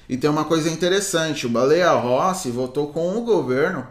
E 0.10 0.18
tem 0.18 0.30
uma 0.30 0.46
coisa 0.46 0.70
interessante: 0.70 1.46
o 1.46 1.50
Baleia 1.50 1.92
Rossi 1.92 2.50
votou 2.50 2.88
com 2.88 3.15
o 3.18 3.22
governo 3.22 3.86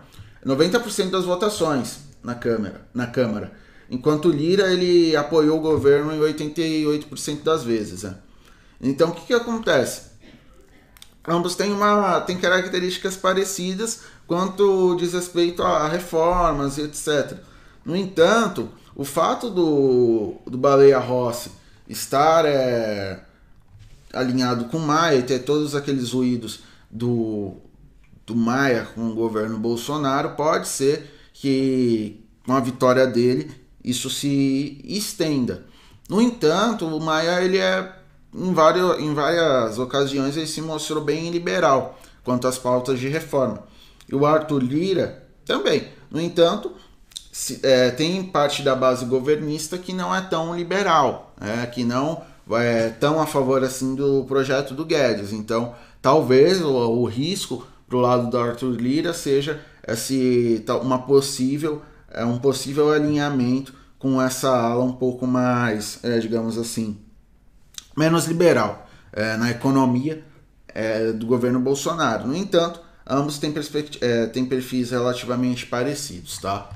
90% 0.44 1.10
das 1.10 1.24
votações 1.24 2.00
na 2.22 2.34
Câmara, 2.34 2.86
na 2.92 3.06
Câmara. 3.06 3.52
Enquanto 3.90 4.28
Lira 4.28 4.72
ele 4.72 5.14
apoiou 5.14 5.58
o 5.58 5.62
governo 5.62 6.12
em 6.12 6.18
88% 6.18 7.42
das 7.42 7.62
vezes. 7.62 8.02
Né? 8.02 8.16
Então 8.80 9.10
o 9.10 9.12
que, 9.12 9.26
que 9.26 9.34
acontece? 9.34 10.14
Ambos 11.26 11.54
têm, 11.54 11.72
uma, 11.72 12.20
têm 12.20 12.36
características 12.36 13.16
parecidas 13.16 14.00
quanto 14.26 14.96
diz 14.96 15.12
respeito 15.12 15.62
a 15.62 15.88
reformas 15.88 16.76
e 16.76 16.82
etc. 16.82 17.38
No 17.84 17.94
entanto, 17.94 18.68
o 18.94 19.04
fato 19.04 19.48
do, 19.48 20.34
do 20.46 20.58
Baleia 20.58 20.98
Rossi 20.98 21.50
estar 21.88 22.44
é, 22.46 23.20
alinhado 24.12 24.66
com 24.66 24.78
Maia 24.78 25.18
e 25.18 25.22
ter 25.22 25.40
todos 25.40 25.74
aqueles 25.74 26.12
ruídos 26.12 26.60
do, 26.90 27.54
do 28.26 28.34
Maia 28.34 28.88
com 28.94 29.08
o 29.08 29.14
governo 29.14 29.58
Bolsonaro, 29.58 30.30
pode 30.30 30.68
ser 30.68 31.10
que 31.32 32.24
com 32.46 32.52
a 32.52 32.60
vitória 32.60 33.06
dele 33.06 33.50
isso 33.82 34.08
se 34.08 34.80
estenda. 34.84 35.64
No 36.08 36.20
entanto, 36.20 36.86
o 36.86 37.00
Maia 37.00 37.42
ele 37.42 37.58
é 37.58 37.92
em, 38.34 38.52
várias, 38.52 38.98
em 38.98 39.14
várias 39.14 39.78
ocasiões 39.78 40.36
ele 40.36 40.46
se 40.46 40.60
mostrou 40.60 41.02
bem 41.02 41.30
liberal 41.30 41.98
quanto 42.22 42.48
às 42.48 42.58
pautas 42.58 42.98
de 42.98 43.08
reforma. 43.08 43.62
E 44.08 44.14
o 44.14 44.26
Arthur 44.26 44.62
Lira 44.62 45.26
também. 45.44 45.88
No 46.10 46.20
entanto, 46.20 46.72
se, 47.30 47.60
é, 47.62 47.90
tem 47.90 48.22
parte 48.24 48.62
da 48.62 48.74
base 48.74 49.04
governista 49.04 49.76
que 49.78 49.92
não 49.92 50.14
é 50.14 50.20
tão 50.20 50.56
liberal, 50.56 51.33
é, 51.44 51.66
que 51.66 51.84
não 51.84 52.22
é 52.50 52.90
tão 52.90 53.20
a 53.20 53.26
favor 53.26 53.62
assim 53.64 53.94
do 53.94 54.24
projeto 54.24 54.74
do 54.74 54.84
Guedes. 54.84 55.32
Então, 55.32 55.74
talvez 56.02 56.60
o, 56.60 56.70
o 56.70 57.04
risco 57.04 57.66
para 57.88 57.96
o 57.96 58.00
lado 58.00 58.30
do 58.30 58.38
Arthur 58.38 58.76
Lira 58.76 59.12
seja 59.12 59.60
esse, 59.86 60.64
uma 60.82 60.98
possível, 60.98 61.82
é, 62.10 62.24
um 62.24 62.38
possível 62.38 62.92
alinhamento 62.92 63.74
com 63.98 64.20
essa 64.20 64.50
ala 64.50 64.84
um 64.84 64.92
pouco 64.92 65.26
mais, 65.26 65.98
é, 66.02 66.18
digamos 66.18 66.58
assim, 66.58 66.98
menos 67.96 68.26
liberal 68.26 68.86
é, 69.12 69.36
na 69.36 69.50
economia 69.50 70.22
é, 70.68 71.12
do 71.12 71.26
governo 71.26 71.60
Bolsonaro. 71.60 72.26
No 72.26 72.36
entanto, 72.36 72.80
ambos 73.06 73.38
têm, 73.38 73.54
é, 74.00 74.26
têm 74.26 74.44
perfis 74.44 74.90
relativamente 74.90 75.66
parecidos, 75.66 76.38
tá? 76.38 76.68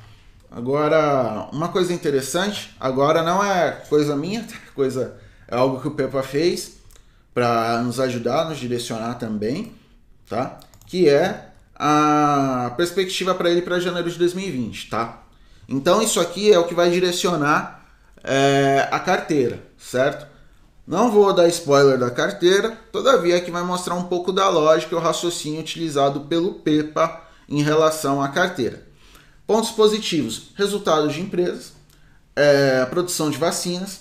Agora, 0.50 1.48
uma 1.52 1.68
coisa 1.68 1.92
interessante, 1.92 2.74
agora 2.80 3.22
não 3.22 3.44
é 3.44 3.70
coisa 3.88 4.16
minha, 4.16 4.46
coisa 4.74 5.16
é 5.46 5.56
algo 5.56 5.80
que 5.80 5.88
o 5.88 5.92
Pepa 5.92 6.22
fez 6.22 6.78
para 7.34 7.82
nos 7.82 8.00
ajudar, 8.00 8.48
nos 8.48 8.58
direcionar 8.58 9.14
também, 9.14 9.74
tá? 10.28 10.58
Que 10.86 11.08
é 11.08 11.50
a 11.74 12.72
perspectiva 12.76 13.34
para 13.34 13.50
ele 13.50 13.62
para 13.62 13.78
janeiro 13.78 14.10
de 14.10 14.18
2020, 14.18 14.90
tá? 14.90 15.22
Então 15.68 16.02
isso 16.02 16.18
aqui 16.18 16.50
é 16.50 16.58
o 16.58 16.64
que 16.64 16.74
vai 16.74 16.90
direcionar 16.90 17.86
é, 18.24 18.88
a 18.90 18.98
carteira, 18.98 19.62
certo? 19.76 20.26
Não 20.86 21.10
vou 21.10 21.34
dar 21.34 21.46
spoiler 21.48 21.98
da 21.98 22.10
carteira, 22.10 22.76
todavia 22.90 23.36
é 23.36 23.40
que 23.40 23.50
vai 23.50 23.62
mostrar 23.62 23.94
um 23.94 24.04
pouco 24.04 24.32
da 24.32 24.48
lógica 24.48 24.94
e 24.94 24.98
o 24.98 25.00
raciocínio 25.00 25.60
utilizado 25.60 26.20
pelo 26.20 26.54
PEPA 26.54 27.20
em 27.46 27.62
relação 27.62 28.22
à 28.22 28.28
carteira. 28.28 28.87
Pontos 29.48 29.70
positivos: 29.70 30.50
resultados 30.54 31.14
de 31.14 31.22
empresas, 31.22 31.72
é, 32.36 32.84
produção 32.84 33.30
de 33.30 33.38
vacinas, 33.38 34.00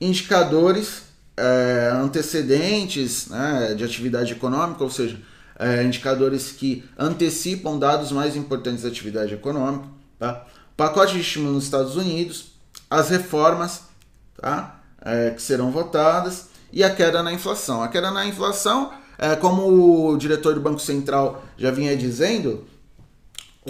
indicadores 0.00 1.02
é, 1.36 1.90
antecedentes 1.92 3.26
né, 3.26 3.74
de 3.74 3.82
atividade 3.82 4.32
econômica, 4.32 4.84
ou 4.84 4.88
seja, 4.88 5.18
é, 5.58 5.82
indicadores 5.82 6.52
que 6.52 6.84
antecipam 6.96 7.80
dados 7.80 8.12
mais 8.12 8.36
importantes 8.36 8.84
da 8.84 8.88
atividade 8.88 9.34
econômica, 9.34 9.88
tá? 10.20 10.46
pacote 10.76 11.14
de 11.14 11.20
estímulo 11.20 11.54
nos 11.54 11.64
Estados 11.64 11.96
Unidos, 11.96 12.52
as 12.88 13.08
reformas, 13.08 13.82
tá? 14.40 14.80
é, 15.02 15.30
que 15.30 15.42
serão 15.42 15.72
votadas 15.72 16.46
e 16.72 16.84
a 16.84 16.94
queda 16.94 17.24
na 17.24 17.32
inflação. 17.32 17.82
A 17.82 17.88
queda 17.88 18.12
na 18.12 18.24
inflação, 18.24 18.92
é, 19.18 19.34
como 19.34 20.12
o 20.12 20.16
diretor 20.16 20.54
do 20.54 20.60
Banco 20.60 20.78
Central 20.78 21.44
já 21.58 21.72
vinha 21.72 21.96
dizendo, 21.96 22.64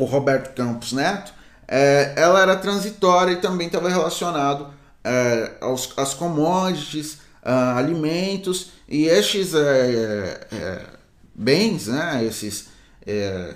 o 0.05 0.07
Roberto 0.07 0.55
Campos 0.55 0.93
Neto, 0.93 1.33
é, 1.67 2.15
ela 2.17 2.41
era 2.43 2.57
transitória 2.57 3.33
e 3.33 3.41
também 3.41 3.67
estava 3.67 3.89
relacionado 3.89 4.73
é, 5.05 5.53
aos, 5.61 5.93
às 5.97 6.15
commodities, 6.15 7.19
a, 7.43 7.79
alimentos 7.79 8.73
e 8.89 9.05
estes 9.05 9.55
é, 9.55 10.49
é, 10.53 10.87
bens, 11.35 11.87
né, 11.87 12.25
esses, 12.25 12.69
é, 13.07 13.55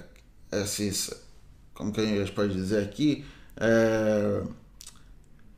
esses, 0.53 1.11
como 1.75 1.93
que 1.93 2.01
a 2.01 2.05
gente 2.05 2.33
pode 2.33 2.55
dizer 2.55 2.83
aqui, 2.83 3.25
é, 3.57 4.43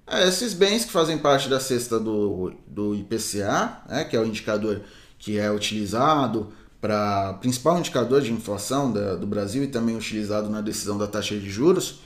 é, 0.06 0.28
esses 0.28 0.54
bens 0.54 0.84
que 0.84 0.92
fazem 0.92 1.18
parte 1.18 1.48
da 1.48 1.60
cesta 1.60 2.00
do, 2.00 2.54
do 2.66 2.94
IPCA, 2.94 3.82
né, 3.88 4.04
que 4.04 4.16
é 4.16 4.20
o 4.20 4.24
indicador 4.24 4.80
que 5.18 5.38
é 5.38 5.50
utilizado 5.50 6.52
para 6.80 7.34
principal 7.34 7.78
indicador 7.78 8.20
de 8.20 8.32
inflação 8.32 8.92
da, 8.92 9.16
do 9.16 9.26
Brasil 9.26 9.64
e 9.64 9.68
também 9.68 9.96
utilizado 9.96 10.48
na 10.48 10.60
decisão 10.60 10.98
da 10.98 11.06
taxa 11.06 11.36
de 11.36 11.48
juros, 11.50 12.00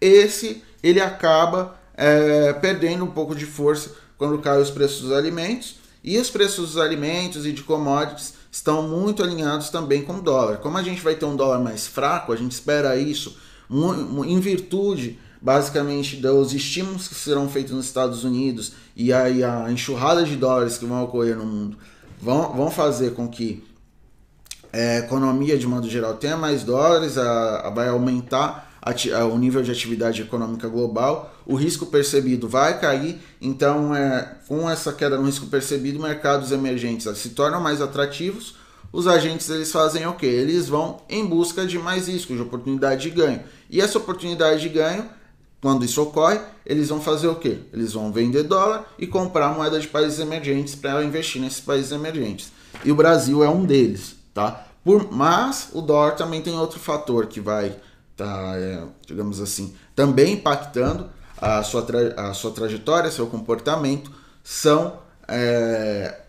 esse 0.00 0.62
ele 0.82 1.00
acaba 1.00 1.76
é, 1.96 2.52
perdendo 2.54 3.04
um 3.04 3.10
pouco 3.10 3.34
de 3.34 3.46
força 3.46 3.92
quando 4.18 4.38
caem 4.38 4.62
os 4.62 4.70
preços 4.70 5.02
dos 5.02 5.12
alimentos 5.12 5.76
e 6.02 6.18
os 6.18 6.30
preços 6.30 6.72
dos 6.72 6.78
alimentos 6.78 7.46
e 7.46 7.52
de 7.52 7.62
commodities 7.62 8.34
estão 8.50 8.86
muito 8.86 9.22
alinhados 9.22 9.70
também 9.70 10.02
com 10.02 10.14
o 10.14 10.22
dólar. 10.22 10.58
Como 10.58 10.76
a 10.76 10.82
gente 10.82 11.00
vai 11.00 11.14
ter 11.14 11.24
um 11.24 11.36
dólar 11.36 11.60
mais 11.60 11.86
fraco, 11.86 12.32
a 12.32 12.36
gente 12.36 12.52
espera 12.52 12.96
isso 12.96 13.36
em 14.26 14.40
virtude 14.40 15.18
basicamente 15.40 16.16
dos 16.16 16.54
estímulos 16.54 17.08
que 17.08 17.14
serão 17.14 17.48
feitos 17.48 17.72
nos 17.72 17.86
Estados 17.86 18.24
Unidos 18.24 18.72
e 18.96 19.12
aí 19.12 19.44
a 19.44 19.70
enxurrada 19.70 20.24
de 20.24 20.36
dólares 20.36 20.78
que 20.78 20.86
vão 20.86 21.02
ocorrer 21.04 21.36
no 21.36 21.44
mundo 21.44 21.76
vão, 22.20 22.52
vão 22.54 22.70
fazer 22.70 23.12
com 23.12 23.28
que 23.28 23.62
é, 24.74 24.98
economia 24.98 25.56
de 25.56 25.66
modo 25.68 25.88
geral 25.88 26.14
tenha 26.14 26.36
mais 26.36 26.64
dólares, 26.64 27.16
a, 27.16 27.68
a 27.68 27.70
vai 27.70 27.88
aumentar 27.88 28.72
a, 28.82 29.24
o 29.24 29.38
nível 29.38 29.62
de 29.62 29.70
atividade 29.70 30.22
econômica 30.22 30.68
global, 30.68 31.32
o 31.46 31.54
risco 31.54 31.86
percebido 31.86 32.48
vai 32.48 32.78
cair, 32.80 33.20
então 33.40 33.94
é, 33.94 34.36
com 34.48 34.68
essa 34.68 34.92
queda 34.92 35.16
no 35.16 35.24
risco 35.24 35.46
percebido, 35.46 36.00
mercados 36.00 36.50
emergentes 36.50 37.06
se 37.16 37.30
tornam 37.30 37.60
mais 37.60 37.80
atrativos, 37.80 38.56
os 38.92 39.06
agentes 39.06 39.48
eles 39.48 39.70
fazem 39.70 40.06
o 40.06 40.14
que? 40.14 40.26
Eles 40.26 40.68
vão 40.68 41.00
em 41.08 41.24
busca 41.24 41.64
de 41.64 41.78
mais 41.78 42.08
risco, 42.08 42.34
de 42.34 42.42
oportunidade 42.42 43.02
de 43.02 43.10
ganho. 43.10 43.40
E 43.70 43.80
essa 43.80 43.98
oportunidade 43.98 44.60
de 44.60 44.68
ganho 44.68 45.08
quando 45.60 45.84
isso 45.84 46.02
ocorre, 46.02 46.38
eles 46.66 46.90
vão 46.90 47.00
fazer 47.00 47.26
o 47.26 47.36
quê? 47.36 47.58
Eles 47.72 47.94
vão 47.94 48.12
vender 48.12 48.42
dólar 48.42 48.84
e 48.98 49.06
comprar 49.06 49.54
moeda 49.54 49.80
de 49.80 49.88
países 49.88 50.18
emergentes 50.18 50.74
para 50.74 51.02
investir 51.02 51.40
nesses 51.40 51.60
países 51.60 51.90
emergentes. 51.90 52.52
E 52.84 52.92
o 52.92 52.94
Brasil 52.94 53.42
é 53.42 53.48
um 53.48 53.64
deles, 53.64 54.14
tá? 54.34 54.66
Por, 54.84 55.10
mas 55.10 55.70
o 55.72 55.80
dólar 55.80 56.16
também 56.16 56.42
tem 56.42 56.58
outro 56.58 56.78
fator 56.78 57.26
que 57.26 57.40
vai 57.40 57.74
tá, 58.16 58.54
é, 58.56 58.82
digamos 59.06 59.40
assim, 59.40 59.74
também 59.94 60.34
impactando 60.34 61.08
a 61.38 61.62
sua, 61.62 61.82
tra 61.82 61.98
a 62.16 62.34
sua 62.34 62.50
trajetória, 62.50 63.10
seu 63.10 63.26
comportamento, 63.26 64.10
são 64.42 64.98
é, 65.26 66.20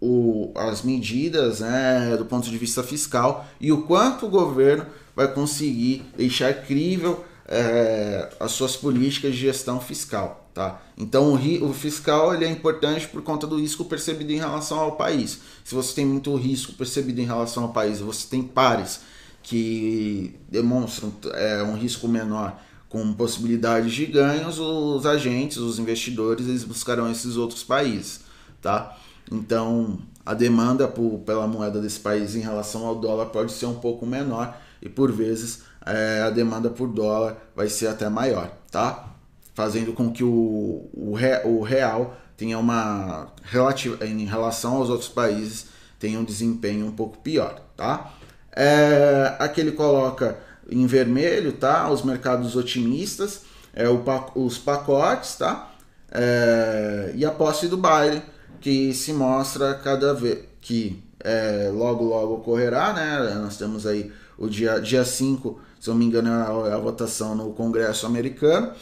o, 0.00 0.52
as 0.56 0.82
medidas 0.82 1.60
né, 1.60 2.16
do 2.16 2.24
ponto 2.26 2.48
de 2.48 2.58
vista 2.58 2.82
fiscal 2.82 3.46
e 3.60 3.72
o 3.72 3.82
quanto 3.82 4.26
o 4.26 4.30
governo 4.30 4.86
vai 5.16 5.28
conseguir 5.32 6.04
deixar 6.16 6.52
crível 6.66 7.24
é, 7.46 8.30
as 8.40 8.52
suas 8.52 8.76
políticas 8.76 9.32
de 9.32 9.40
gestão 9.40 9.80
fiscal. 9.80 10.43
Tá? 10.54 10.80
Então 10.96 11.34
o, 11.34 11.68
o, 11.68 11.74
fiscal 11.74 12.32
ele 12.32 12.44
é 12.44 12.48
importante 12.48 13.08
por 13.08 13.20
conta 13.22 13.44
do 13.44 13.58
risco 13.58 13.84
percebido 13.86 14.30
em 14.30 14.38
relação 14.38 14.78
ao 14.78 14.92
país. 14.92 15.40
Se 15.64 15.74
você 15.74 15.92
tem 15.96 16.06
muito 16.06 16.32
risco 16.36 16.74
percebido 16.74 17.20
em 17.20 17.24
relação 17.24 17.64
ao 17.64 17.72
país, 17.72 17.98
você 17.98 18.28
tem 18.28 18.40
pares 18.40 19.00
que 19.42 20.38
demonstram 20.48 21.12
é, 21.32 21.60
um 21.64 21.74
risco 21.74 22.06
menor 22.06 22.56
com 22.88 23.12
possibilidades 23.12 23.92
de 23.92 24.06
ganhos, 24.06 24.60
os 24.60 25.04
agentes, 25.04 25.56
os 25.56 25.80
investidores, 25.80 26.46
eles 26.46 26.62
buscarão 26.62 27.10
esses 27.10 27.36
outros 27.36 27.64
países, 27.64 28.20
tá? 28.62 28.96
Então, 29.32 29.98
a 30.24 30.34
demanda 30.34 30.86
por, 30.86 31.18
pela 31.26 31.48
moeda 31.48 31.80
desse 31.80 31.98
país 31.98 32.36
em 32.36 32.40
relação 32.40 32.86
ao 32.86 32.94
dólar 32.94 33.26
pode 33.26 33.50
ser 33.50 33.66
um 33.66 33.74
pouco 33.74 34.06
menor 34.06 34.56
e 34.80 34.88
por 34.88 35.10
vezes 35.10 35.62
é, 35.84 36.22
a 36.22 36.30
demanda 36.30 36.70
por 36.70 36.86
dólar 36.86 37.36
vai 37.56 37.68
ser 37.68 37.88
até 37.88 38.08
maior, 38.08 38.52
tá? 38.70 39.13
Fazendo 39.54 39.92
com 39.92 40.10
que 40.10 40.24
o, 40.24 40.88
o, 40.92 41.14
re, 41.14 41.40
o 41.44 41.62
real 41.62 42.16
tenha 42.36 42.58
uma 42.58 43.28
relativa 43.44 44.04
em 44.04 44.24
relação 44.24 44.76
aos 44.76 44.90
outros 44.90 45.08
países 45.08 45.66
tenha 45.98 46.18
um 46.18 46.24
desempenho 46.24 46.86
um 46.86 46.92
pouco 46.92 47.18
pior, 47.18 47.62
tá? 47.76 48.12
É, 48.54 49.34
aqui 49.38 49.60
ele 49.60 49.72
coloca 49.72 50.38
em 50.70 50.86
vermelho, 50.86 51.52
tá? 51.52 51.88
Os 51.88 52.02
mercados 52.02 52.56
otimistas, 52.56 53.42
é, 53.72 53.88
o, 53.88 54.02
os 54.34 54.58
pacotes, 54.58 55.36
tá? 55.36 55.72
É, 56.10 57.12
e 57.14 57.24
a 57.24 57.30
posse 57.30 57.68
do 57.68 57.76
baile, 57.76 58.22
que 58.60 58.92
se 58.92 59.12
mostra 59.12 59.74
cada 59.74 60.12
vez 60.12 60.40
que 60.60 61.02
é, 61.20 61.70
logo 61.72 62.04
logo 62.04 62.34
ocorrerá, 62.34 62.92
né? 62.92 63.34
Nós 63.36 63.56
temos 63.56 63.86
aí 63.86 64.12
o 64.36 64.48
dia, 64.48 64.78
dia 64.80 65.04
5, 65.04 65.60
se 65.80 65.88
não 65.88 65.96
me 65.96 66.04
engano, 66.04 66.28
é 66.28 66.70
a, 66.72 66.74
a 66.74 66.78
votação 66.78 67.34
no 67.34 67.52
Congresso 67.52 68.04
americano 68.06 68.72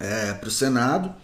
é, 0.00 0.32
para 0.32 0.48
o 0.48 0.50
Senado 0.50 1.14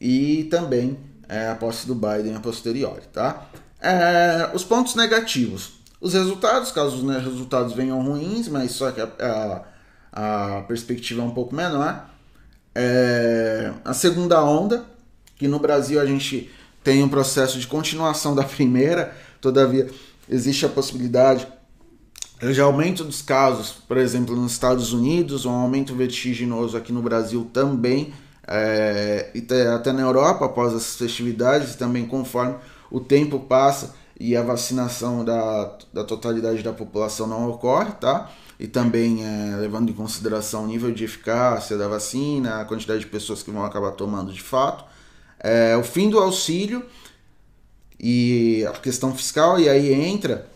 e 0.00 0.44
também 0.44 0.98
é, 1.28 1.48
a 1.48 1.54
posse 1.54 1.86
do 1.86 1.94
Biden 1.94 2.34
a 2.34 2.40
posteriori, 2.40 3.02
tá? 3.12 3.46
É, 3.80 4.50
os 4.54 4.64
pontos 4.64 4.94
negativos. 4.94 5.74
Os 6.00 6.14
resultados, 6.14 6.72
caso 6.72 6.96
os 6.96 7.22
resultados 7.22 7.74
venham 7.74 8.02
ruins, 8.02 8.48
mas 8.48 8.72
só 8.72 8.90
que 8.90 9.00
a, 9.00 9.64
a, 10.12 10.58
a 10.58 10.62
perspectiva 10.62 11.22
é 11.22 11.24
um 11.24 11.30
pouco 11.30 11.54
menor. 11.54 12.10
É, 12.74 13.72
a 13.84 13.94
segunda 13.94 14.42
onda, 14.42 14.84
que 15.36 15.46
no 15.46 15.60
Brasil 15.60 16.00
a 16.00 16.06
gente 16.06 16.50
tem 16.82 17.02
um 17.02 17.08
processo 17.08 17.58
de 17.58 17.66
continuação 17.66 18.34
da 18.34 18.42
primeira, 18.44 19.14
todavia 19.40 19.88
existe 20.28 20.66
a 20.66 20.68
possibilidade 20.68 21.46
de 22.50 22.60
aumento 22.60 23.04
dos 23.04 23.22
casos, 23.22 23.70
por 23.86 23.96
exemplo, 23.96 24.34
nos 24.34 24.52
Estados 24.52 24.92
Unidos, 24.92 25.44
um 25.44 25.52
aumento 25.52 25.94
vertiginoso 25.94 26.76
aqui 26.76 26.92
no 26.92 27.00
Brasil 27.00 27.48
também, 27.52 28.12
é, 28.46 29.30
até 29.74 29.92
na 29.92 30.02
Europa 30.02 30.46
após 30.46 30.74
as 30.74 30.96
festividades, 30.96 31.76
também 31.76 32.06
conforme 32.06 32.56
o 32.90 33.00
tempo 33.00 33.38
passa 33.38 33.94
e 34.18 34.36
a 34.36 34.42
vacinação 34.42 35.24
da, 35.24 35.76
da 35.92 36.04
totalidade 36.04 36.62
da 36.62 36.72
população 36.72 37.26
não 37.26 37.48
ocorre, 37.48 37.92
tá? 37.92 38.30
E 38.58 38.66
também 38.68 39.24
é, 39.24 39.56
levando 39.56 39.90
em 39.90 39.94
consideração 39.94 40.64
o 40.64 40.66
nível 40.66 40.92
de 40.92 41.04
eficácia 41.04 41.76
da 41.76 41.88
vacina, 41.88 42.60
a 42.60 42.64
quantidade 42.64 43.00
de 43.00 43.06
pessoas 43.06 43.42
que 43.42 43.50
vão 43.50 43.64
acabar 43.64 43.92
tomando 43.92 44.32
de 44.32 44.42
fato. 44.42 44.84
É, 45.40 45.76
o 45.76 45.82
fim 45.82 46.08
do 46.08 46.20
auxílio 46.20 46.84
e 47.98 48.64
a 48.68 48.72
questão 48.72 49.14
fiscal, 49.14 49.58
e 49.58 49.68
aí 49.68 49.92
entra 49.92 50.51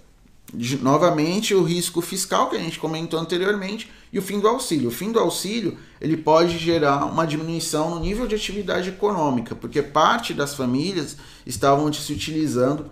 novamente 0.80 1.54
o 1.54 1.62
risco 1.62 2.00
fiscal 2.00 2.48
que 2.48 2.56
a 2.56 2.60
gente 2.60 2.78
comentou 2.78 3.18
anteriormente 3.18 3.90
e 4.12 4.18
o 4.18 4.22
fim 4.22 4.38
do 4.38 4.48
auxílio. 4.48 4.88
O 4.88 4.92
fim 4.92 5.10
do 5.10 5.18
auxílio 5.18 5.76
ele 6.00 6.16
pode 6.16 6.58
gerar 6.58 7.04
uma 7.06 7.26
diminuição 7.26 7.90
no 7.90 8.00
nível 8.00 8.26
de 8.26 8.34
atividade 8.34 8.90
econômica, 8.90 9.54
porque 9.54 9.82
parte 9.82 10.32
das 10.32 10.54
famílias 10.54 11.16
estavam 11.44 11.92
se 11.92 12.12
utilizando 12.12 12.86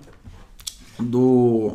do, 0.99 1.73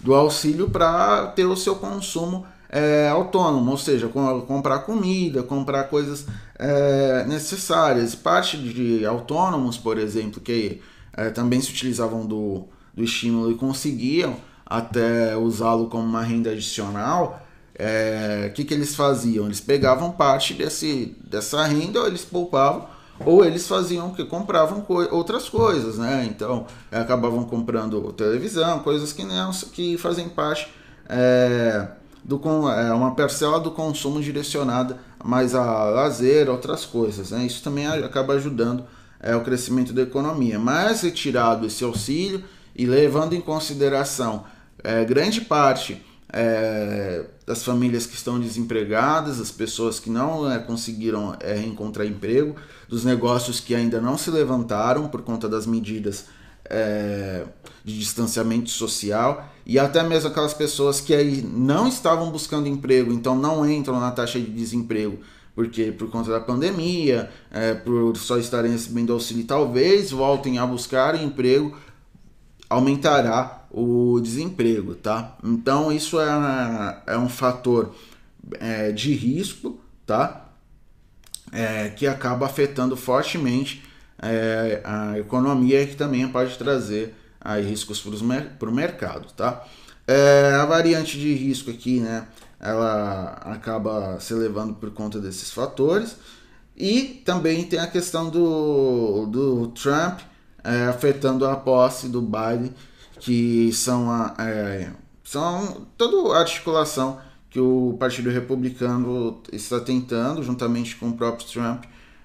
do 0.00 0.14
auxílio 0.14 0.70
para 0.70 1.26
ter 1.28 1.44
o 1.44 1.56
seu 1.56 1.76
consumo 1.76 2.46
é, 2.68 3.08
autônomo, 3.08 3.70
ou 3.70 3.78
seja, 3.78 4.08
comprar 4.08 4.80
comida, 4.80 5.42
comprar 5.42 5.84
coisas 5.84 6.26
é, 6.58 7.24
necessárias. 7.26 8.14
Parte 8.14 8.56
de 8.56 9.04
autônomos, 9.04 9.76
por 9.76 9.98
exemplo, 9.98 10.40
que 10.40 10.80
é, 11.12 11.30
também 11.30 11.60
se 11.60 11.70
utilizavam 11.70 12.26
do, 12.26 12.64
do 12.94 13.02
estímulo 13.02 13.50
e 13.50 13.54
conseguiam 13.54 14.36
até 14.66 15.36
usá-lo 15.36 15.86
como 15.86 16.04
uma 16.04 16.22
renda 16.22 16.50
adicional, 16.50 17.40
o 17.40 17.78
é, 17.78 18.50
que, 18.54 18.64
que 18.64 18.74
eles 18.74 18.96
faziam? 18.96 19.46
Eles 19.46 19.60
pegavam 19.60 20.10
parte 20.10 20.54
desse, 20.54 21.16
dessa 21.24 21.64
renda, 21.64 22.00
ou 22.00 22.06
eles 22.06 22.24
poupavam, 22.24 22.88
ou 23.24 23.44
eles 23.44 23.68
faziam 23.68 24.10
que 24.10 24.24
compravam 24.24 24.80
co 24.80 24.94
outras 25.14 25.48
coisas, 25.48 25.98
né? 25.98 26.26
Então 26.28 26.66
acabavam 26.90 27.44
comprando 27.44 28.12
televisão, 28.12 28.80
coisas 28.80 29.12
que 29.12 29.24
não 29.24 29.50
que 29.72 29.96
fazem 29.98 30.28
parte 30.28 30.68
é, 31.08 31.88
do 32.24 32.40
é, 32.70 32.92
uma 32.92 33.14
parcela 33.14 33.60
do 33.60 33.70
consumo 33.70 34.20
direcionada 34.20 34.98
mais 35.22 35.54
a 35.54 35.84
lazer, 35.84 36.48
outras 36.50 36.84
coisas, 36.84 37.30
né? 37.30 37.44
Isso 37.44 37.62
também 37.62 37.86
acaba 37.86 38.34
ajudando 38.34 38.84
é, 39.20 39.36
o 39.36 39.42
crescimento 39.42 39.92
da 39.92 40.02
economia. 40.02 40.58
Mas 40.58 41.02
retirado 41.02 41.66
esse 41.66 41.84
auxílio 41.84 42.42
e 42.74 42.86
levando 42.86 43.34
em 43.34 43.40
consideração 43.40 44.44
é, 44.86 45.04
grande 45.04 45.40
parte 45.40 46.00
é, 46.32 47.24
das 47.44 47.64
famílias 47.64 48.06
que 48.06 48.14
estão 48.14 48.38
desempregadas, 48.38 49.40
as 49.40 49.50
pessoas 49.50 49.98
que 49.98 50.08
não 50.08 50.48
é, 50.48 50.60
conseguiram 50.60 51.36
é, 51.40 51.58
encontrar 51.58 52.06
emprego, 52.06 52.54
dos 52.88 53.04
negócios 53.04 53.58
que 53.58 53.74
ainda 53.74 54.00
não 54.00 54.16
se 54.16 54.30
levantaram 54.30 55.08
por 55.08 55.22
conta 55.22 55.48
das 55.48 55.66
medidas 55.66 56.26
é, 56.66 57.44
de 57.84 57.98
distanciamento 57.98 58.70
social 58.70 59.52
e 59.66 59.76
até 59.76 60.04
mesmo 60.04 60.28
aquelas 60.28 60.54
pessoas 60.54 61.00
que 61.00 61.12
aí 61.12 61.42
não 61.42 61.88
estavam 61.88 62.30
buscando 62.30 62.68
emprego, 62.68 63.12
então 63.12 63.34
não 63.34 63.68
entram 63.68 63.98
na 63.98 64.12
taxa 64.12 64.38
de 64.38 64.46
desemprego 64.46 65.18
porque 65.52 65.90
por 65.90 66.10
conta 66.10 66.30
da 66.30 66.38
pandemia, 66.38 67.30
é, 67.50 67.72
por 67.74 68.14
só 68.18 68.38
estarem 68.38 68.70
recebendo 68.70 69.12
auxílio, 69.12 69.44
talvez 69.46 70.10
voltem 70.10 70.58
a 70.58 70.66
buscar 70.66 71.20
emprego, 71.20 71.74
aumentará 72.68 73.55
o 73.70 74.20
desemprego, 74.20 74.94
tá? 74.94 75.36
Então 75.42 75.92
isso 75.92 76.20
é, 76.20 77.02
é 77.06 77.18
um 77.18 77.28
fator 77.28 77.94
é, 78.58 78.92
de 78.92 79.12
risco, 79.12 79.78
tá? 80.06 80.48
É, 81.52 81.90
que 81.90 82.06
acaba 82.06 82.46
afetando 82.46 82.96
fortemente 82.96 83.82
é, 84.20 84.80
a 84.84 85.18
economia 85.18 85.82
e 85.82 85.86
que 85.86 85.96
também 85.96 86.26
pode 86.28 86.56
trazer 86.56 87.14
aí, 87.40 87.64
riscos 87.64 88.02
para 88.58 88.68
o 88.68 88.74
mercado, 88.74 89.32
tá? 89.32 89.64
É, 90.06 90.52
a 90.54 90.64
variante 90.64 91.18
de 91.18 91.34
risco 91.34 91.70
aqui, 91.70 92.00
né? 92.00 92.26
Ela 92.58 93.32
acaba 93.44 94.18
se 94.20 94.32
elevando 94.32 94.74
por 94.74 94.90
conta 94.90 95.20
desses 95.20 95.50
fatores 95.50 96.16
e 96.76 97.22
também 97.24 97.64
tem 97.64 97.78
a 97.78 97.86
questão 97.86 98.30
do, 98.30 99.26
do 99.26 99.68
Trump 99.68 100.20
é, 100.64 100.86
afetando 100.86 101.46
a 101.46 101.56
posse 101.56 102.08
do 102.08 102.20
Biden 102.20 102.72
que 103.20 103.72
são 103.72 104.10
a, 104.10 104.34
é, 104.38 104.90
são 105.24 105.86
toda 105.96 106.34
a 106.36 106.40
articulação 106.40 107.18
que 107.50 107.60
o 107.60 107.96
Partido 107.98 108.30
Republicano 108.30 109.42
está 109.52 109.80
tentando, 109.80 110.42
juntamente 110.42 110.96
com 110.96 111.08
o 111.08 111.16
próprio 111.16 111.48
Trump, 111.48 111.84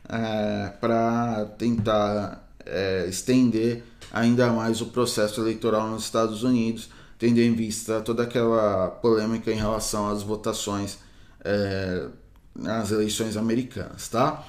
é, 0.09 0.69
para 0.79 1.45
tentar 1.57 2.47
é, 2.65 3.05
estender 3.07 3.83
ainda 4.11 4.51
mais 4.51 4.81
o 4.81 4.87
processo 4.87 5.39
eleitoral 5.41 5.87
nos 5.87 6.03
Estados 6.03 6.43
Unidos, 6.43 6.89
tendo 7.17 7.39
em 7.39 7.53
vista 7.53 8.01
toda 8.01 8.23
aquela 8.23 8.87
polêmica 8.87 9.51
em 9.51 9.55
relação 9.55 10.09
às 10.09 10.21
votações 10.21 10.99
é, 11.43 12.07
nas 12.55 12.91
eleições 12.91 13.37
americanas, 13.37 14.07
tá? 14.09 14.45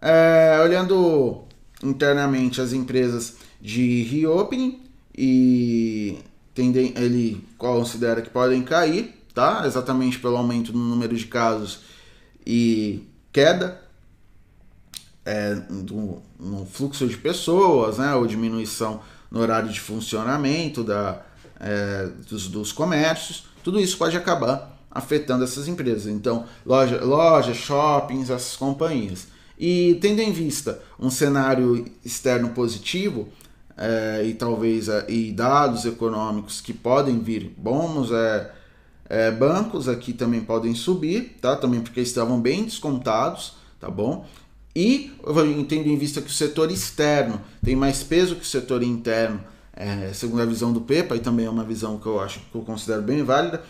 É, 0.00 0.60
olhando 0.62 1.44
internamente 1.82 2.60
as 2.60 2.72
empresas 2.72 3.36
de 3.60 4.02
reopening, 4.02 4.82
e 5.16 6.18
tendem, 6.54 6.94
ele 6.96 7.46
considera 7.58 8.22
que 8.22 8.30
podem 8.30 8.62
cair, 8.62 9.14
tá? 9.34 9.62
Exatamente 9.66 10.18
pelo 10.18 10.36
aumento 10.36 10.72
no 10.72 10.78
número 10.78 11.16
de 11.16 11.26
casos 11.26 11.80
e 12.46 13.06
queda 13.32 13.80
é, 15.24 15.54
do, 15.54 16.20
no 16.38 16.66
fluxo 16.66 17.06
de 17.06 17.16
pessoas, 17.16 17.98
né? 17.98 18.14
Ou 18.14 18.26
diminuição 18.26 19.00
no 19.30 19.40
horário 19.40 19.68
de 19.68 19.80
funcionamento 19.80 20.84
da, 20.84 21.22
é, 21.60 22.08
dos, 22.28 22.48
dos 22.48 22.72
comércios. 22.72 23.46
Tudo 23.62 23.80
isso 23.80 23.96
pode 23.96 24.16
acabar 24.16 24.78
afetando 24.90 25.44
essas 25.44 25.68
empresas. 25.68 26.06
Então, 26.06 26.44
loja, 26.66 27.02
loja, 27.02 27.54
shoppings, 27.54 28.28
essas 28.28 28.56
companhias. 28.56 29.28
E 29.58 29.96
tendo 30.00 30.20
em 30.20 30.32
vista 30.32 30.82
um 30.98 31.08
cenário 31.08 31.86
externo 32.04 32.50
positivo, 32.50 33.28
é, 33.76 34.22
e 34.24 34.34
talvez 34.34 34.88
é, 34.88 35.04
e 35.08 35.32
dados 35.32 35.84
econômicos 35.84 36.60
que 36.60 36.72
podem 36.72 37.18
vir 37.18 37.54
bons, 37.56 38.10
é, 38.10 38.50
é, 39.08 39.30
bancos 39.30 39.88
aqui 39.88 40.12
também 40.12 40.40
podem 40.40 40.74
subir, 40.74 41.36
tá? 41.40 41.56
Também 41.56 41.80
porque 41.80 42.00
estavam 42.00 42.40
bem 42.40 42.64
descontados, 42.64 43.54
tá 43.78 43.90
bom? 43.90 44.26
E 44.74 45.12
tendo 45.68 45.88
em 45.88 45.98
vista 45.98 46.22
que 46.22 46.30
o 46.30 46.32
setor 46.32 46.70
externo 46.70 47.40
tem 47.62 47.76
mais 47.76 48.02
peso 48.02 48.36
que 48.36 48.42
o 48.42 48.46
setor 48.46 48.82
interno, 48.82 49.40
é, 49.74 50.10
segundo 50.14 50.40
a 50.40 50.46
visão 50.46 50.72
do 50.72 50.80
PEPA, 50.80 51.16
e 51.16 51.20
também 51.20 51.44
é 51.44 51.50
uma 51.50 51.64
visão 51.64 51.98
que 51.98 52.06
eu 52.06 52.20
acho 52.20 52.40
que 52.40 52.54
eu 52.54 52.62
considero 52.62 53.02
bem 53.02 53.22
válida, 53.22 53.62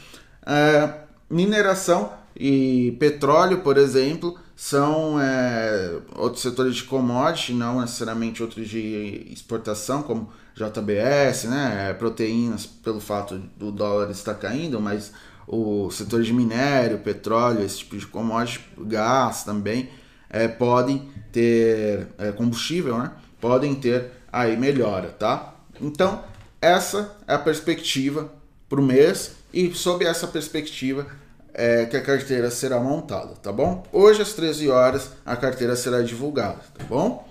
é, 0.46 0.94
mineração 1.28 2.12
e 2.36 2.96
petróleo, 3.00 3.58
por 3.62 3.76
exemplo, 3.76 4.38
são 4.54 5.20
é, 5.20 5.98
outros 6.16 6.42
setores 6.42 6.76
de 6.76 6.84
commodity, 6.84 7.52
não 7.52 7.80
necessariamente 7.80 8.42
outros 8.42 8.68
de 8.68 9.26
exportação, 9.30 10.02
como 10.02 10.30
JBS, 10.54 11.44
né, 11.44 11.92
proteínas 11.94 12.66
pelo 12.66 13.00
fato 13.00 13.38
do 13.56 13.72
dólar 13.72 14.10
estar 14.10 14.34
caindo, 14.34 14.80
mas 14.80 15.12
o 15.46 15.90
setor 15.90 16.22
de 16.22 16.32
minério, 16.32 16.98
petróleo, 16.98 17.64
esse 17.64 17.78
tipo 17.78 17.96
de 17.96 18.06
commodity, 18.06 18.60
gás 18.78 19.42
também, 19.44 19.88
é, 20.28 20.46
podem 20.46 21.08
ter 21.30 22.08
é, 22.18 22.30
combustível, 22.32 22.98
né, 22.98 23.12
podem 23.40 23.74
ter 23.74 24.10
aí 24.30 24.56
melhora, 24.56 25.08
tá? 25.08 25.54
Então, 25.80 26.22
essa 26.60 27.16
é 27.26 27.34
a 27.34 27.38
perspectiva 27.38 28.32
para 28.68 28.80
o 28.80 28.84
mês 28.84 29.32
e 29.52 29.74
sob 29.74 30.04
essa 30.04 30.26
perspectiva 30.26 31.06
é, 31.54 31.86
que 31.86 31.96
a 31.96 32.02
carteira 32.02 32.50
será 32.50 32.80
montada, 32.80 33.34
tá 33.42 33.52
bom? 33.52 33.84
Hoje 33.92 34.22
às 34.22 34.32
13 34.32 34.68
horas 34.70 35.10
a 35.24 35.36
carteira 35.36 35.76
será 35.76 36.02
divulgada, 36.02 36.60
tá 36.76 36.84
bom? 36.84 37.28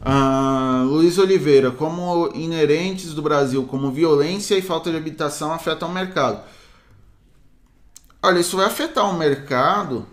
Ah, 0.00 0.82
Luiz 0.86 1.18
Oliveira, 1.18 1.70
como 1.70 2.30
inerentes 2.34 3.12
do 3.12 3.20
Brasil, 3.20 3.64
como 3.66 3.90
violência 3.90 4.56
e 4.56 4.62
falta 4.62 4.90
de 4.90 4.96
habitação 4.96 5.52
afetam 5.52 5.88
o 5.88 5.92
mercado. 5.92 6.40
Olha, 8.22 8.40
isso 8.40 8.56
vai 8.56 8.66
afetar 8.66 9.08
o 9.10 9.16
mercado 9.16 10.06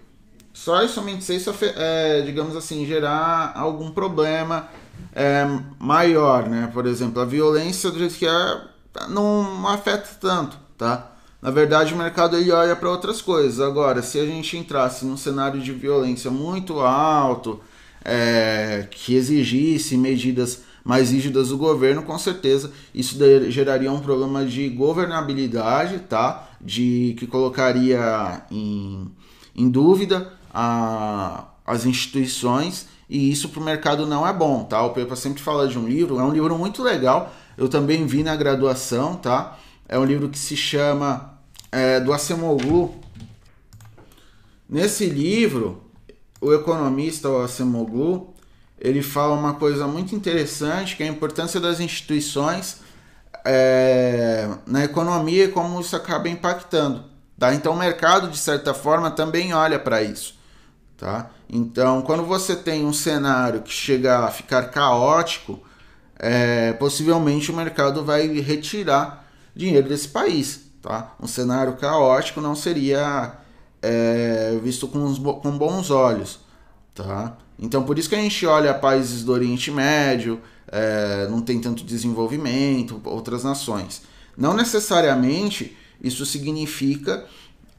só 0.53 0.81
e 0.81 0.89
somente 0.89 1.23
se 1.23 1.35
isso, 1.35 1.53
é, 1.61 2.21
digamos 2.21 2.55
assim, 2.55 2.85
gerar 2.85 3.53
algum 3.55 3.91
problema 3.91 4.67
é, 5.13 5.45
maior, 5.79 6.49
né? 6.49 6.69
Por 6.73 6.85
exemplo, 6.85 7.21
a 7.21 7.25
violência 7.25 7.91
do 7.91 7.99
jeito 7.99 8.15
que 8.15 8.27
é 8.27 8.61
não 9.07 9.67
afeta 9.67 10.09
tanto, 10.19 10.57
tá? 10.77 11.11
Na 11.41 11.51
verdade, 11.51 11.93
o 11.93 11.97
mercado 11.97 12.35
ele 12.35 12.51
olha 12.51 12.75
para 12.75 12.89
outras 12.89 13.21
coisas. 13.21 13.59
Agora, 13.59 14.01
se 14.01 14.19
a 14.19 14.25
gente 14.25 14.57
entrasse 14.57 15.05
num 15.05 15.17
cenário 15.17 15.61
de 15.61 15.71
violência 15.71 16.31
muito 16.31 16.79
alto, 16.79 17.59
é, 18.03 18.87
que 18.89 19.13
exigisse 19.13 19.97
medidas 19.97 20.63
mais 20.83 21.11
rígidas 21.11 21.49
do 21.49 21.57
governo, 21.57 22.01
com 22.03 22.17
certeza 22.17 22.71
isso 22.95 23.17
geraria 23.49 23.91
um 23.91 23.99
problema 23.99 24.45
de 24.45 24.69
governabilidade, 24.69 25.99
tá? 25.99 26.47
De 26.61 27.13
que 27.19 27.27
colocaria 27.27 28.43
em, 28.49 29.11
em 29.53 29.69
dúvida 29.69 30.31
a, 30.53 31.43
as 31.65 31.85
instituições 31.85 32.87
e 33.09 33.29
isso 33.29 33.49
para 33.49 33.61
o 33.61 33.65
mercado 33.65 34.05
não 34.05 34.25
é 34.25 34.31
bom, 34.31 34.63
tá? 34.63 34.81
O 34.83 34.91
Pepa 34.91 35.15
sempre 35.15 35.43
fala 35.43 35.67
de 35.67 35.77
um 35.77 35.85
livro, 35.85 36.19
é 36.19 36.23
um 36.23 36.31
livro 36.31 36.57
muito 36.57 36.81
legal. 36.81 37.33
Eu 37.57 37.67
também 37.67 38.05
vi 38.05 38.23
na 38.23 38.35
graduação, 38.35 39.15
tá? 39.15 39.57
É 39.89 39.97
um 39.97 40.03
livro 40.03 40.27
que 40.27 40.37
se 40.37 40.57
chama 40.57 41.39
é, 41.71 41.99
do 41.99 42.11
Acemoglu. 42.11 42.95
Nesse 44.69 45.05
livro, 45.05 45.81
o 46.41 46.53
economista 46.53 47.29
o 47.29 47.41
Acemoglu, 47.41 48.33
ele 48.77 49.01
fala 49.01 49.33
uma 49.33 49.53
coisa 49.53 49.87
muito 49.87 50.13
interessante, 50.13 50.97
que 50.97 51.03
é 51.03 51.07
a 51.07 51.09
importância 51.09 51.59
das 51.59 51.79
instituições 51.79 52.81
é, 53.45 54.49
na 54.65 54.83
economia 54.83 55.45
e 55.45 55.51
como 55.51 55.79
isso 55.79 55.95
acaba 55.95 56.27
impactando. 56.27 57.05
Tá? 57.39 57.53
Então 57.53 57.71
o 57.71 57.77
mercado, 57.77 58.29
de 58.29 58.37
certa 58.37 58.73
forma, 58.73 59.09
também 59.09 59.53
olha 59.53 59.79
para 59.79 60.01
isso. 60.01 60.35
Tá? 60.97 61.29
Então, 61.49 62.01
quando 62.01 62.25
você 62.25 62.57
tem 62.57 62.85
um 62.85 62.91
cenário 62.91 63.61
que 63.61 63.71
chega 63.71 64.25
a 64.25 64.31
ficar 64.31 64.63
caótico, 64.63 65.63
é, 66.19 66.73
possivelmente 66.73 67.51
o 67.51 67.55
mercado 67.55 68.03
vai 68.03 68.27
retirar 68.27 69.26
dinheiro 69.57 69.89
desse 69.89 70.07
país. 70.07 70.61
Tá? 70.81 71.15
Um 71.21 71.27
cenário 71.27 71.75
caótico 71.75 72.39
não 72.39 72.55
seria 72.55 73.33
é, 73.81 74.57
visto 74.63 74.87
com, 74.87 74.99
uns, 74.99 75.17
com 75.17 75.57
bons 75.57 75.89
olhos. 75.89 76.39
Tá? 76.93 77.37
Então, 77.59 77.83
por 77.83 77.97
isso 77.97 78.07
que 78.07 78.15
a 78.15 78.21
gente 78.21 78.45
olha 78.45 78.73
países 78.73 79.23
do 79.23 79.31
Oriente 79.31 79.71
Médio, 79.71 80.39
é, 80.67 81.27
não 81.29 81.41
tem 81.41 81.59
tanto 81.59 81.83
desenvolvimento, 81.83 83.01
outras 83.03 83.43
nações. 83.43 84.03
Não 84.37 84.53
necessariamente 84.53 85.75
isso 86.01 86.25
significa 86.25 87.25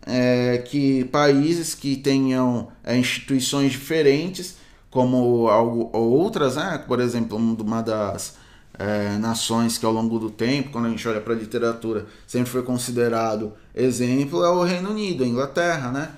é, 0.05 0.59
que 0.59 1.05
países 1.05 1.75
que 1.75 1.97
tenham 1.97 2.69
é, 2.83 2.97
instituições 2.97 3.73
diferentes, 3.73 4.57
como 4.91 5.49
algo, 5.49 5.91
outras, 5.97 6.57
né? 6.57 6.83
por 6.87 6.99
exemplo, 6.99 7.37
uma 7.37 7.83
das 7.83 8.37
é, 8.79 9.19
nações 9.19 9.77
que 9.77 9.85
ao 9.85 9.93
longo 9.93 10.19
do 10.19 10.31
tempo, 10.31 10.71
quando 10.71 10.87
a 10.87 10.89
gente 10.89 11.07
olha 11.09 11.21
para 11.21 11.35
a 11.35 11.37
literatura, 11.37 12.07
sempre 12.27 12.49
foi 12.49 12.63
considerado 12.63 13.53
exemplo, 13.75 14.45
é 14.45 14.51
o 14.51 14.63
Reino 14.63 14.91
Unido, 14.91 15.25
a 15.25 15.27
Inglaterra, 15.27 15.91
né? 15.91 16.13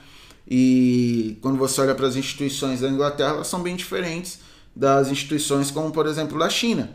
E 0.47 1.39
quando 1.41 1.57
você 1.57 1.81
olha 1.81 1.95
para 1.95 2.07
as 2.07 2.17
instituições 2.17 2.81
da 2.81 2.89
Inglaterra, 2.89 3.31
elas 3.31 3.47
são 3.47 3.63
bem 3.63 3.77
diferentes 3.77 4.41
das 4.77 5.09
instituições 5.09 5.71
como, 5.71 5.91
por 5.91 6.07
exemplo, 6.07 6.39
da 6.39 6.51
China, 6.51 6.91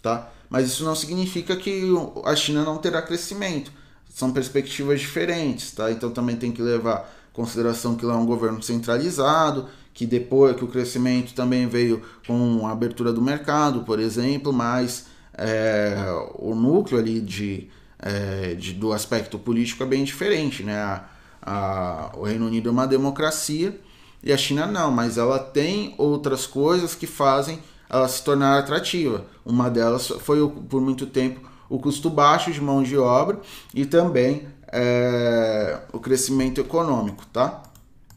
tá? 0.00 0.30
Mas 0.48 0.68
isso 0.68 0.84
não 0.84 0.94
significa 0.94 1.56
que 1.56 1.82
a 2.24 2.36
China 2.36 2.62
não 2.64 2.78
terá 2.78 3.02
crescimento. 3.02 3.72
São 4.08 4.32
perspectivas 4.32 5.00
diferentes, 5.00 5.72
tá? 5.72 5.90
Então 5.90 6.10
também 6.10 6.36
tem 6.36 6.52
que 6.52 6.62
levar 6.62 7.10
em 7.30 7.34
consideração 7.34 7.96
que 7.96 8.04
lá 8.04 8.14
é 8.14 8.16
um 8.16 8.26
governo 8.26 8.62
centralizado, 8.62 9.68
que 9.98 10.06
depois 10.06 10.54
que 10.54 10.62
o 10.64 10.68
crescimento 10.68 11.34
também 11.34 11.66
veio 11.66 12.00
com 12.24 12.64
a 12.68 12.70
abertura 12.70 13.12
do 13.12 13.20
mercado, 13.20 13.80
por 13.80 13.98
exemplo, 13.98 14.52
mas 14.52 15.06
é, 15.36 15.96
o 16.36 16.54
núcleo 16.54 17.00
ali 17.00 17.20
de, 17.20 17.68
é, 17.98 18.54
de, 18.54 18.74
do 18.74 18.92
aspecto 18.92 19.40
político 19.40 19.82
é 19.82 19.86
bem 19.86 20.04
diferente, 20.04 20.62
né? 20.62 20.78
A, 20.78 21.04
a, 21.42 22.12
o 22.16 22.22
Reino 22.22 22.46
Unido 22.46 22.68
é 22.68 22.72
uma 22.72 22.86
democracia 22.86 23.76
e 24.22 24.32
a 24.32 24.36
China 24.36 24.68
não, 24.68 24.92
mas 24.92 25.18
ela 25.18 25.40
tem 25.40 25.96
outras 25.98 26.46
coisas 26.46 26.94
que 26.94 27.08
fazem 27.08 27.58
ela 27.90 28.06
se 28.06 28.22
tornar 28.22 28.56
atrativa. 28.56 29.24
Uma 29.44 29.68
delas 29.68 30.06
foi 30.20 30.48
por 30.68 30.80
muito 30.80 31.06
tempo 31.06 31.40
o 31.68 31.80
custo 31.80 32.08
baixo 32.08 32.52
de 32.52 32.60
mão 32.60 32.84
de 32.84 32.96
obra 32.96 33.40
e 33.74 33.84
também 33.84 34.46
é, 34.68 35.80
o 35.92 35.98
crescimento 35.98 36.60
econômico, 36.60 37.26
tá? 37.32 37.64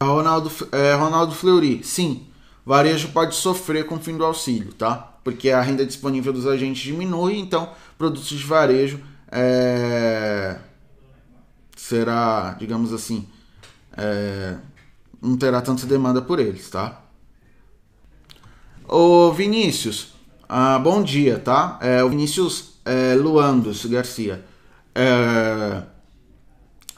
Ronaldo, 0.02 0.50
é, 0.72 0.94
Ronaldo 0.94 1.34
Fleury, 1.34 1.82
sim, 1.82 2.26
varejo 2.64 3.08
pode 3.08 3.34
sofrer 3.34 3.86
com 3.86 3.96
o 3.96 4.00
fim 4.00 4.16
do 4.16 4.24
auxílio, 4.24 4.72
tá? 4.72 4.94
Porque 5.24 5.50
a 5.50 5.60
renda 5.60 5.86
disponível 5.86 6.32
dos 6.32 6.46
agentes 6.46 6.82
diminui, 6.82 7.38
então 7.38 7.70
produtos 7.96 8.28
de 8.28 8.44
varejo 8.44 9.00
é, 9.30 10.58
será, 11.76 12.56
digamos 12.58 12.92
assim, 12.92 13.26
é, 13.96 14.56
não 15.20 15.36
terá 15.36 15.60
tanta 15.60 15.86
demanda 15.86 16.20
por 16.20 16.38
eles, 16.38 16.68
tá? 16.68 17.00
Ô 18.88 19.32
Vinícius, 19.32 20.12
ah, 20.48 20.78
bom 20.78 21.02
dia, 21.02 21.38
tá? 21.38 21.78
É, 21.80 22.02
o 22.04 22.10
Vinícius 22.10 22.74
é, 22.84 23.14
Luandos 23.14 23.86
Garcia. 23.86 24.44
É, 24.94 25.82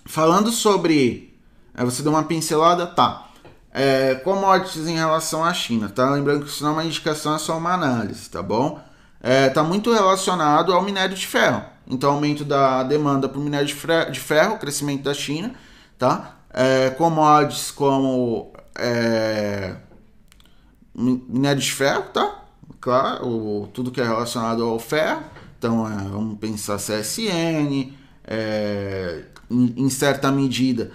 falando 0.05 0.51
sobre 0.51 1.34
Aí 1.75 1.85
você 1.85 2.03
deu 2.03 2.13
uma 2.13 2.23
pincelada, 2.23 2.87
tá. 2.87 3.29
É, 3.73 4.15
commodities 4.15 4.87
em 4.87 4.95
relação 4.95 5.45
à 5.45 5.53
China, 5.53 5.89
tá? 5.89 6.09
Lembrando 6.11 6.45
que 6.45 6.51
isso 6.51 6.63
não 6.63 6.71
é 6.71 6.73
uma 6.75 6.85
indicação, 6.85 7.35
é 7.35 7.39
só 7.39 7.59
uma 7.59 7.73
análise, 7.73 8.31
tá 8.31 8.41
bom? 8.41 8.81
É, 9.21 9.49
tá 9.49 9.65
muito 9.65 9.93
relacionado 9.93 10.73
ao 10.73 10.83
minério 10.83 11.17
de 11.17 11.27
ferro. 11.27 11.65
Então, 11.87 12.13
aumento 12.13 12.45
da 12.45 12.85
demanda 12.85 13.29
por 13.29 13.41
minério 13.41 13.67
de 13.67 14.21
ferro, 14.21 14.59
crescimento 14.59 15.03
da 15.03 15.13
China, 15.13 15.53
tá? 15.99 16.37
É, 16.51 16.91
commodities 16.91 17.73
como 17.73 18.53
é, 18.77 19.75
minério 20.95 21.61
de 21.61 21.73
ferro, 21.73 22.05
tá? 22.13 22.45
Claro, 22.81 23.69
tudo 23.73 23.91
que 23.91 24.01
é 24.01 24.05
relacionado 24.05 24.63
ao 24.63 24.79
ferro. 24.79 25.23
Então, 25.59 25.85
é, 25.91 25.97
vamos 26.09 26.39
pensar 26.39 26.77
CSN, 26.77 27.93
é, 28.25 29.25
em, 29.51 29.75
em 29.77 29.91
certa 29.91 30.31
medida 30.31 30.93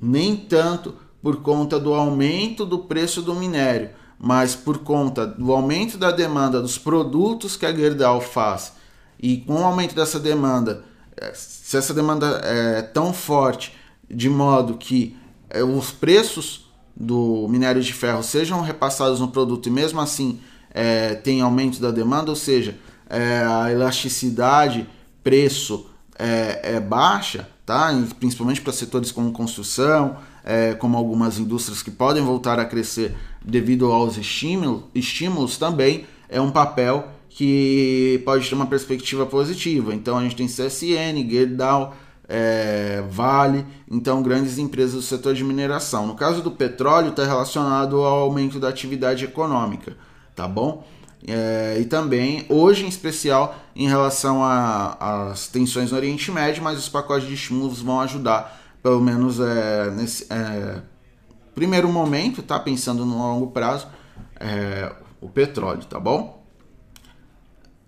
nem 0.00 0.36
tanto 0.36 0.94
por 1.22 1.42
conta 1.42 1.78
do 1.78 1.92
aumento 1.94 2.64
do 2.64 2.80
preço 2.80 3.22
do 3.22 3.34
minério, 3.34 3.90
mas 4.18 4.54
por 4.54 4.78
conta 4.78 5.26
do 5.26 5.52
aumento 5.52 5.98
da 5.98 6.10
demanda 6.10 6.60
dos 6.60 6.78
produtos 6.78 7.56
que 7.56 7.66
a 7.66 7.72
Gerdau 7.72 8.20
faz. 8.20 8.72
E 9.18 9.38
com 9.38 9.54
o 9.54 9.64
aumento 9.64 9.94
dessa 9.94 10.18
demanda, 10.18 10.84
eh, 11.16 11.32
se 11.34 11.76
essa 11.76 11.92
demanda 11.92 12.40
é 12.42 12.82
tão 12.82 13.12
forte 13.12 13.76
de 14.08 14.28
modo 14.28 14.78
que 14.78 15.16
eh, 15.50 15.62
os 15.62 15.90
preços 15.90 16.70
do 16.96 17.46
minério 17.48 17.82
de 17.82 17.92
ferro 17.92 18.22
sejam 18.22 18.60
repassados 18.60 19.20
no 19.20 19.28
produto 19.28 19.68
e 19.68 19.70
mesmo 19.70 20.00
assim 20.00 20.40
é, 20.72 21.14
tem 21.14 21.40
aumento 21.40 21.80
da 21.80 21.90
demanda, 21.90 22.30
ou 22.30 22.36
seja, 22.36 22.76
é, 23.08 23.44
a 23.44 23.72
elasticidade 23.72 24.86
preço 25.22 25.90
é, 26.18 26.76
é 26.76 26.80
baixa, 26.80 27.48
tá? 27.70 27.94
principalmente 28.18 28.60
para 28.60 28.72
setores 28.72 29.12
como 29.12 29.30
construção, 29.30 30.16
é, 30.42 30.74
como 30.74 30.96
algumas 30.96 31.38
indústrias 31.38 31.84
que 31.84 31.90
podem 31.92 32.20
voltar 32.20 32.58
a 32.58 32.64
crescer 32.64 33.14
devido 33.44 33.92
aos 33.92 34.16
estímulos, 34.16 34.82
estímulos 34.92 35.56
também 35.56 36.04
é 36.28 36.40
um 36.40 36.50
papel 36.50 37.06
que 37.28 38.20
pode 38.24 38.48
ter 38.48 38.56
uma 38.56 38.66
perspectiva 38.66 39.24
positiva. 39.24 39.94
Então 39.94 40.18
a 40.18 40.22
gente 40.22 40.34
tem 40.34 40.48
CSN, 40.48 41.30
Gerdau, 41.30 41.94
é, 42.28 43.04
Vale, 43.08 43.64
então 43.88 44.20
grandes 44.20 44.58
empresas 44.58 44.94
do 44.94 45.02
setor 45.02 45.32
de 45.32 45.44
mineração. 45.44 46.08
No 46.08 46.16
caso 46.16 46.42
do 46.42 46.50
petróleo, 46.50 47.10
está 47.10 47.24
relacionado 47.24 47.98
ao 47.98 48.22
aumento 48.22 48.58
da 48.58 48.68
atividade 48.68 49.24
econômica, 49.24 49.96
tá 50.34 50.48
bom? 50.48 50.84
É, 51.26 51.78
e 51.78 51.84
também, 51.84 52.46
hoje 52.48 52.84
em 52.84 52.88
especial, 52.88 53.54
em 53.76 53.86
relação 53.86 54.42
às 54.42 55.48
tensões 55.48 55.90
no 55.90 55.96
Oriente 55.96 56.30
Médio, 56.30 56.62
mas 56.62 56.78
os 56.78 56.88
pacotes 56.88 57.28
de 57.28 57.34
estímulos 57.34 57.80
vão 57.80 58.00
ajudar, 58.00 58.58
pelo 58.82 59.00
menos 59.00 59.38
é, 59.38 59.90
nesse 59.90 60.26
é, 60.32 60.80
primeiro 61.54 61.88
momento, 61.88 62.42
tá? 62.42 62.58
Pensando 62.58 63.04
no 63.04 63.18
longo 63.18 63.48
prazo, 63.48 63.86
é, 64.38 64.92
o 65.20 65.28
petróleo, 65.28 65.84
tá 65.84 66.00
bom? 66.00 66.42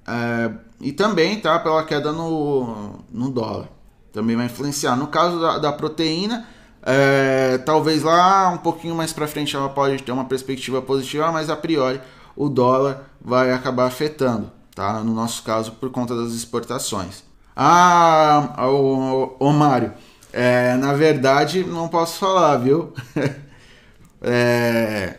É, 0.06 0.50
e 0.80 0.92
também, 0.92 1.40
tá? 1.40 1.58
Pela 1.58 1.84
queda 1.84 2.12
no, 2.12 2.98
no 3.10 3.30
dólar, 3.30 3.68
também 4.12 4.36
vai 4.36 4.46
influenciar. 4.46 4.94
No 4.94 5.06
caso 5.06 5.40
da, 5.40 5.58
da 5.58 5.72
proteína, 5.72 6.46
é, 6.82 7.58
talvez 7.58 8.02
lá 8.02 8.50
um 8.50 8.58
pouquinho 8.58 8.94
mais 8.94 9.12
para 9.12 9.26
frente 9.26 9.56
ela 9.56 9.70
pode 9.70 10.02
ter 10.02 10.12
uma 10.12 10.24
perspectiva 10.24 10.82
positiva, 10.82 11.32
mas 11.32 11.48
a 11.48 11.56
priori 11.56 12.00
o 12.36 12.48
dólar 12.48 13.10
vai 13.20 13.52
acabar 13.52 13.86
afetando, 13.86 14.50
tá? 14.74 15.02
No 15.02 15.14
nosso 15.14 15.42
caso, 15.42 15.72
por 15.72 15.90
conta 15.90 16.16
das 16.16 16.32
exportações. 16.32 17.22
Ah, 17.54 18.54
o, 18.68 19.36
o 19.38 19.52
Mário, 19.52 19.92
é, 20.32 20.74
na 20.76 20.94
verdade 20.94 21.64
não 21.64 21.88
posso 21.88 22.18
falar, 22.18 22.56
viu? 22.56 22.92
é, 24.22 25.18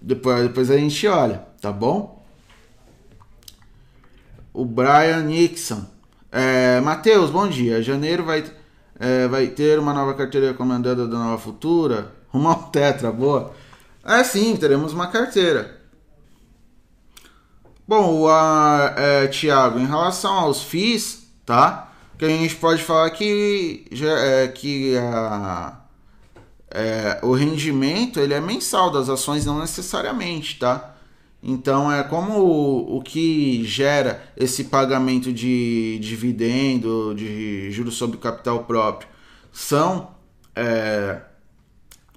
depois, 0.00 0.42
depois 0.42 0.70
a 0.70 0.76
gente 0.76 1.06
olha, 1.06 1.46
tá 1.60 1.70
bom? 1.70 2.24
O 4.52 4.64
Brian 4.64 5.22
Nixon. 5.22 5.84
É, 6.32 6.80
Matheus, 6.80 7.30
bom 7.30 7.46
dia. 7.46 7.82
Janeiro 7.82 8.24
vai, 8.24 8.44
é, 8.98 9.28
vai 9.28 9.48
ter 9.48 9.78
uma 9.78 9.92
nova 9.92 10.14
carteira 10.14 10.48
recomendada 10.48 11.06
da 11.06 11.18
Nova 11.18 11.38
Futura. 11.38 12.12
Uma 12.32 12.54
tetra, 12.54 13.12
boa. 13.12 13.52
É 14.04 14.24
sim, 14.24 14.56
teremos 14.56 14.92
uma 14.92 15.08
carteira. 15.08 15.75
Bom, 17.88 18.22
o 18.22 18.28
é, 18.96 19.28
Tiago, 19.28 19.78
em 19.78 19.86
relação 19.86 20.32
aos 20.32 20.60
FIIs, 20.60 21.24
tá? 21.44 21.92
Que 22.18 22.24
a 22.24 22.28
gente 22.28 22.56
pode 22.56 22.82
falar 22.82 23.10
que, 23.10 23.84
é, 24.02 24.48
que 24.48 24.96
a, 24.98 25.78
é, 26.68 27.20
o 27.22 27.32
rendimento 27.32 28.18
ele 28.18 28.34
é 28.34 28.40
mensal 28.40 28.90
das 28.90 29.08
ações, 29.08 29.46
não 29.46 29.60
necessariamente, 29.60 30.58
tá? 30.58 30.96
Então 31.40 31.92
é 31.92 32.02
como 32.02 32.40
o, 32.40 32.96
o 32.96 33.02
que 33.02 33.62
gera 33.62 34.20
esse 34.36 34.64
pagamento 34.64 35.32
de 35.32 36.00
dividendo, 36.00 37.14
de 37.14 37.70
juros 37.70 37.94
sobre 37.94 38.18
capital 38.18 38.64
próprio, 38.64 39.08
são 39.52 40.10
é, 40.56 41.20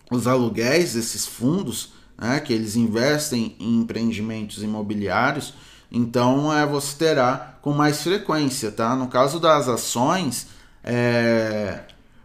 os 0.10 0.26
aluguéis 0.26 0.96
desses 0.96 1.28
fundos 1.28 1.99
né, 2.20 2.40
que 2.40 2.52
eles 2.52 2.76
investem 2.76 3.56
em 3.60 3.78
empreendimentos 3.78 4.62
imobiliários, 4.62 5.54
então 5.92 6.54
é, 6.54 6.66
você 6.66 6.96
terá 6.98 7.58
com 7.62 7.72
mais 7.74 8.02
frequência, 8.04 8.72
tá? 8.72 8.96
No 8.96 9.08
caso 9.08 9.40
das 9.40 9.68
ações, 9.68 10.48
é, 10.84 11.82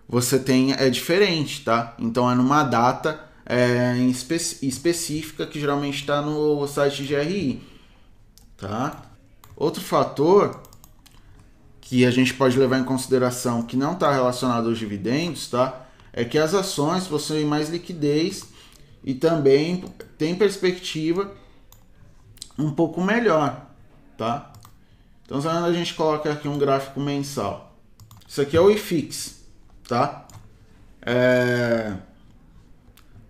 você 0.09 0.39
tem 0.39 0.73
é 0.73 0.91
diferente, 0.91 1.65
tá? 1.65 1.95
Então 1.99 2.31
é 2.31 2.35
numa 2.35 2.63
data 2.63 3.21
é, 3.47 3.97
espe 4.11 4.35
específica 4.35 5.47
que 5.47 5.59
geralmente 5.59 6.01
está 6.01 6.21
no 6.21 6.67
site 6.67 7.05
de 7.05 7.15
GRI, 7.15 7.63
tá? 8.59 9.03
Outro 9.57 9.83
fator 9.83 10.61
que 11.81 12.05
a 12.05 12.11
gente 12.11 12.35
pode 12.35 12.59
levar 12.59 12.79
em 12.79 12.85
consideração 12.85 13.63
que 13.63 13.77
não 13.77 13.93
está 13.93 14.13
relacionado 14.13 14.69
aos 14.69 14.79
dividendos, 14.79 15.49
tá? 15.49 15.87
É 16.13 16.25
que 16.25 16.39
as 16.39 16.55
ações 16.55 17.07
possuem 17.07 17.45
mais 17.45 17.71
liquidez 17.71 18.54
e 19.05 19.15
também 19.15 19.85
tem 20.17 20.35
perspectiva 20.35 21.31
um 22.59 22.73
pouco 22.73 23.03
melhor, 23.03 23.67
tá? 24.17 24.51
Então, 25.25 25.39
a 25.39 25.73
gente 25.73 25.95
coloca 25.95 26.33
aqui 26.33 26.49
um 26.49 26.59
gráfico 26.59 27.01
mensal. 27.01 27.77
Isso 28.27 28.41
aqui 28.41 28.57
é 28.57 28.61
o 28.61 28.71
IFIX, 28.71 29.43
tá? 29.87 30.27
É... 31.03 31.97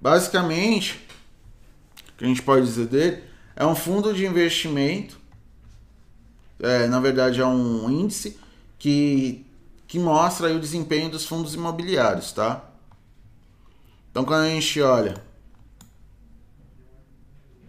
Basicamente, 0.01 1.05
o 2.11 2.19
que 2.19 2.25
a 2.25 2.29
gente 2.29 2.43
pode 2.43 2.65
dizer 2.65 2.87
dele 2.87 3.25
é 3.57 3.67
um 3.67 3.75
fundo 3.75 4.15
de 4.15 4.25
investimento, 4.25 5.19
é, 6.61 6.87
na 6.87 7.01
verdade 7.01 7.41
é 7.41 7.47
um 7.47 7.91
índice 7.91 8.39
que, 8.79 9.45
que 9.89 9.99
mostra 9.99 10.55
o 10.55 10.61
desempenho 10.61 11.11
dos 11.11 11.25
fundos 11.25 11.55
imobiliários, 11.55 12.33
tá? 12.33 12.65
Então, 14.11 14.25
quando 14.25 14.45
a 14.45 14.51
gente 14.51 14.81
olha 14.81 15.34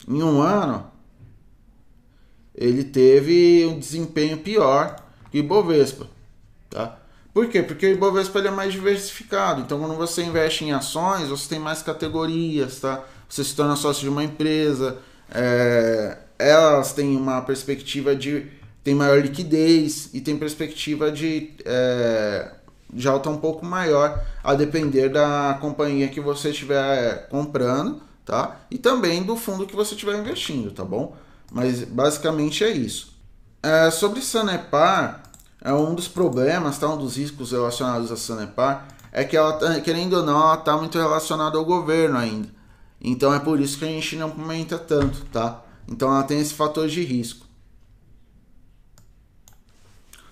em 0.08 0.22
um 0.22 0.42
ano, 0.42 0.86
ele 2.54 2.84
teve 2.84 3.66
um 3.66 3.78
desempenho 3.78 4.38
pior 4.38 4.96
que 5.32 5.38
o 5.38 5.40
Ibovespa, 5.40 6.08
tá? 6.70 7.00
Por 7.34 7.50
quê? 7.50 7.62
Porque 7.62 7.86
o 7.86 7.92
Ibovespa 7.92 8.40
ele 8.40 8.48
é 8.48 8.52
mais 8.52 8.72
diversificado. 8.72 9.62
Então, 9.62 9.78
quando 9.78 9.96
você 9.96 10.24
investe 10.24 10.64
em 10.64 10.72
ações, 10.72 11.28
você 11.28 11.50
tem 11.50 11.60
mais 11.60 11.82
categorias, 11.82 12.80
tá? 12.80 13.04
Você 13.28 13.44
se 13.44 13.54
torna 13.54 13.76
sócio 13.76 14.04
de 14.04 14.10
uma 14.10 14.24
empresa, 14.24 15.00
é, 15.30 16.18
elas 16.40 16.94
têm 16.94 17.18
uma 17.18 17.42
perspectiva 17.42 18.16
de 18.16 18.48
tem 18.84 18.94
maior 18.94 19.20
liquidez 19.20 20.12
e 20.14 20.22
tem 20.22 20.38
perspectiva 20.38 21.12
de 21.12 21.52
é, 21.66 22.52
de 22.94 23.08
alta 23.08 23.30
um 23.30 23.38
pouco 23.38 23.66
maior, 23.66 24.24
a 24.44 24.54
depender 24.54 25.10
da 25.10 25.58
companhia 25.60 26.08
que 26.08 26.22
você 26.22 26.52
estiver 26.52 27.28
comprando 27.28 28.02
tá? 28.26 28.60
E 28.72 28.78
também 28.78 29.24
do 29.24 29.38
fundo 29.38 29.68
que 29.68 29.76
você 29.76 29.94
estiver 29.94 30.20
investindo, 30.20 30.72
tá 30.72 30.84
bom? 30.84 31.16
Mas 31.52 31.84
basicamente 31.84 32.64
é 32.64 32.72
isso. 32.72 33.14
É, 33.62 33.92
sobre 33.92 34.22
Sanepar, 34.22 35.24
é 35.62 35.72
um 35.72 35.94
dos 35.96 36.08
problemas, 36.08 36.78
tá? 36.78 36.90
Um 36.90 36.98
dos 36.98 37.18
riscos 37.18 37.52
relacionados 37.52 38.12
a 38.12 38.18
Sanepar 38.18 38.88
é 39.12 39.24
que 39.24 39.38
ela, 39.38 39.54
tá, 39.54 39.80
querendo 39.80 40.14
ou 40.14 40.24
não, 40.26 40.42
ela 40.42 40.56
está 40.56 40.76
muito 40.76 40.98
relacionada 40.98 41.58
ao 41.58 41.64
governo 41.64 42.18
ainda. 42.18 42.50
Então 43.00 43.34
é 43.34 43.40
por 43.40 43.60
isso 43.60 43.78
que 43.78 43.86
a 43.86 43.88
gente 43.88 44.16
não 44.16 44.32
comenta 44.32 44.78
tanto, 44.78 45.24
tá? 45.26 45.64
Então 45.88 46.10
ela 46.10 46.24
tem 46.24 46.40
esse 46.40 46.54
fator 46.54 46.88
de 46.88 47.04
risco. 47.04 47.46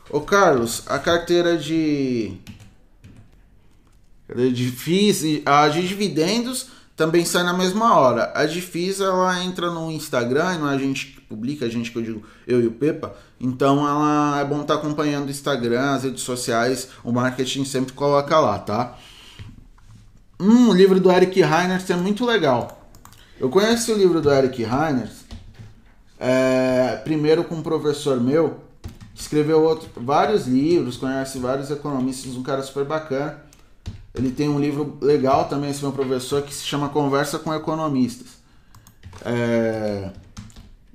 Ô 0.09 0.21
Carlos, 0.21 0.83
a 0.87 0.99
carteira 0.99 1.57
de 1.57 2.37
de 4.35 4.71
FIIs, 4.71 5.41
a 5.45 5.67
de 5.67 5.87
dividendos 5.87 6.67
também 6.95 7.25
sai 7.25 7.43
na 7.43 7.53
mesma 7.53 7.97
hora. 7.97 8.31
A 8.35 8.45
Difis 8.45 8.99
ela 8.99 9.43
entra 9.43 9.71
no 9.71 9.91
Instagram, 9.91 10.57
não 10.59 10.69
é 10.69 10.75
a 10.75 10.77
gente 10.77 11.07
que 11.07 11.21
publica, 11.21 11.65
a 11.65 11.69
gente 11.69 11.91
que 11.91 11.97
eu 11.97 12.03
digo, 12.03 12.23
eu 12.47 12.61
e 12.61 12.67
o 12.67 12.71
Pepa. 12.71 13.15
Então 13.39 13.87
ela 13.87 14.39
é 14.39 14.45
bom 14.45 14.61
estar 14.61 14.75
tá 14.75 14.79
acompanhando 14.79 15.27
o 15.27 15.31
Instagram, 15.31 15.93
as 15.93 16.03
redes 16.03 16.23
sociais, 16.23 16.89
o 17.03 17.11
marketing 17.11 17.65
sempre 17.65 17.93
coloca 17.93 18.39
lá, 18.39 18.59
tá? 18.59 18.97
Hum, 20.39 20.69
o 20.69 20.73
livro 20.73 20.99
do 20.99 21.11
Eric 21.11 21.41
Reiners 21.41 21.89
é 21.89 21.95
muito 21.95 22.25
legal. 22.25 22.89
Eu 23.39 23.49
conheci 23.49 23.91
o 23.91 23.97
livro 23.97 24.21
do 24.21 24.31
Eric 24.31 24.63
Reiners 24.63 25.23
é, 26.25 27.01
primeiro 27.03 27.43
com 27.43 27.55
um 27.55 27.61
professor 27.61 28.21
meu, 28.21 28.61
que 29.13 29.21
escreveu 29.21 29.61
outro, 29.61 29.89
vários 29.95 30.47
livros, 30.47 30.95
conhece 30.95 31.37
vários 31.37 31.69
economistas, 31.69 32.37
um 32.37 32.43
cara 32.43 32.61
super 32.63 32.85
bacana. 32.85 33.42
Ele 34.13 34.31
tem 34.31 34.47
um 34.47 34.59
livro 34.59 34.97
legal 35.01 35.45
também, 35.47 35.71
esse 35.71 35.81
meu 35.81 35.91
professor, 35.91 36.43
que 36.43 36.53
se 36.53 36.63
chama 36.63 36.89
Conversa 36.89 37.39
com 37.39 37.53
Economistas. 37.53 38.27
É... 39.25 40.11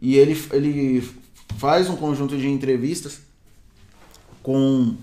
E 0.00 0.16
ele, 0.16 0.40
ele 0.52 1.10
faz 1.56 1.90
um 1.90 1.96
conjunto 1.96 2.36
de 2.36 2.48
entrevistas 2.48 3.20
com, 4.42 4.94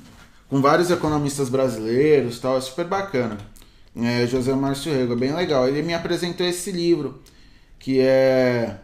com 0.49 0.61
vários 0.61 0.89
economistas 0.89 1.49
brasileiros 1.49 2.39
tal, 2.39 2.57
é 2.57 2.61
super 2.61 2.85
bacana. 2.85 3.37
É, 3.97 4.25
José 4.27 4.53
Márcio 4.53 4.93
Rego, 4.93 5.13
é 5.13 5.17
bem 5.17 5.33
legal. 5.33 5.67
Ele 5.67 5.81
me 5.81 5.93
apresentou 5.93 6.45
esse 6.45 6.71
livro, 6.71 7.21
que 7.77 7.99
é... 7.99 8.79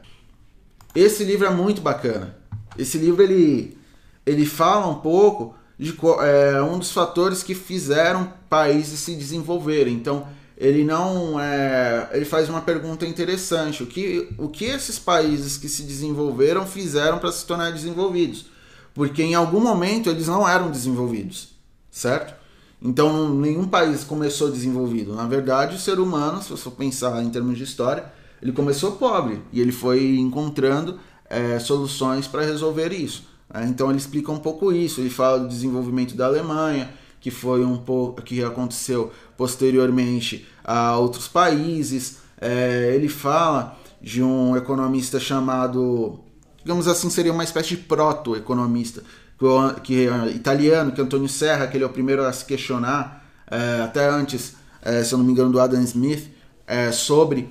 Esse 0.94 1.24
livro 1.24 1.48
é 1.48 1.50
muito 1.50 1.82
bacana. 1.82 2.36
Esse 2.78 2.98
livro, 2.98 3.24
ele, 3.24 3.78
ele 4.26 4.46
fala 4.46 4.88
um 4.88 4.96
pouco 4.96 5.56
de 5.82 5.98
é, 6.20 6.62
um 6.62 6.78
dos 6.78 6.92
fatores 6.92 7.42
que 7.42 7.56
fizeram 7.56 8.32
países 8.48 9.00
se 9.00 9.16
desenvolverem. 9.16 9.96
Então, 9.96 10.28
ele 10.56 10.84
não 10.84 11.40
é, 11.40 12.08
ele 12.14 12.24
faz 12.24 12.48
uma 12.48 12.62
pergunta 12.62 13.04
interessante: 13.04 13.82
o 13.82 13.88
que, 13.88 14.30
o 14.38 14.48
que 14.48 14.66
esses 14.66 15.00
países 15.00 15.58
que 15.58 15.68
se 15.68 15.82
desenvolveram 15.82 16.68
fizeram 16.68 17.18
para 17.18 17.32
se 17.32 17.44
tornar 17.48 17.72
desenvolvidos? 17.72 18.46
Porque 18.94 19.24
em 19.24 19.34
algum 19.34 19.60
momento 19.60 20.08
eles 20.08 20.28
não 20.28 20.48
eram 20.48 20.70
desenvolvidos, 20.70 21.50
certo? 21.90 22.40
Então, 22.80 23.34
nenhum 23.34 23.68
país 23.68 24.04
começou 24.04 24.52
desenvolvido. 24.52 25.16
Na 25.16 25.26
verdade, 25.26 25.76
o 25.76 25.80
ser 25.80 26.00
humano, 26.00 26.44
se 26.44 26.52
você 26.52 26.70
pensar 26.70 27.24
em 27.24 27.30
termos 27.32 27.58
de 27.58 27.64
história, 27.64 28.06
ele 28.40 28.52
começou 28.52 28.94
pobre 28.94 29.42
e 29.52 29.60
ele 29.60 29.72
foi 29.72 30.18
encontrando 30.18 31.00
é, 31.28 31.58
soluções 31.58 32.28
para 32.28 32.44
resolver 32.44 32.92
isso. 32.92 33.31
É, 33.54 33.66
então 33.66 33.90
ele 33.90 33.98
explica 33.98 34.32
um 34.32 34.40
pouco 34.40 34.72
isso. 34.72 35.02
Ele 35.02 35.10
fala 35.10 35.40
do 35.40 35.48
desenvolvimento 35.48 36.16
da 36.16 36.26
Alemanha, 36.26 36.90
que 37.20 37.32
foi 37.32 37.64
um 37.64 37.78
pouco 37.78 38.22
que 38.22 38.44
aconteceu 38.44 39.12
posteriormente 39.38 40.48
a 40.64 40.98
outros 40.98 41.28
países. 41.28 42.18
É, 42.40 42.94
ele 42.96 43.10
fala 43.10 43.78
de 44.02 44.24
um 44.24 44.56
economista 44.58 45.20
chamado 45.20 46.20
digamos 46.64 46.88
assim, 46.88 47.10
seria 47.10 47.34
uma 47.34 47.44
espécie 47.44 47.70
de 47.70 47.78
proto-economista, 47.78 49.04
que, 49.84 50.08
é 50.08 50.28
italiano, 50.30 50.92
que 50.92 51.02
é 51.02 51.04
Antônio 51.04 51.28
Serra, 51.28 51.68
que 51.68 51.76
ele 51.76 51.84
é 51.84 51.88
o 51.88 51.90
primeiro 51.90 52.24
a 52.24 52.32
se 52.32 52.46
questionar, 52.46 53.26
é, 53.50 53.82
até 53.82 54.08
antes, 54.08 54.56
é, 54.82 55.04
se 55.04 55.14
eu 55.14 55.18
não 55.18 55.26
me 55.26 55.32
engano, 55.32 55.52
do 55.52 55.60
Adam 55.60 55.82
Smith, 55.82 56.30
é, 56.68 56.92
sobre 56.92 57.50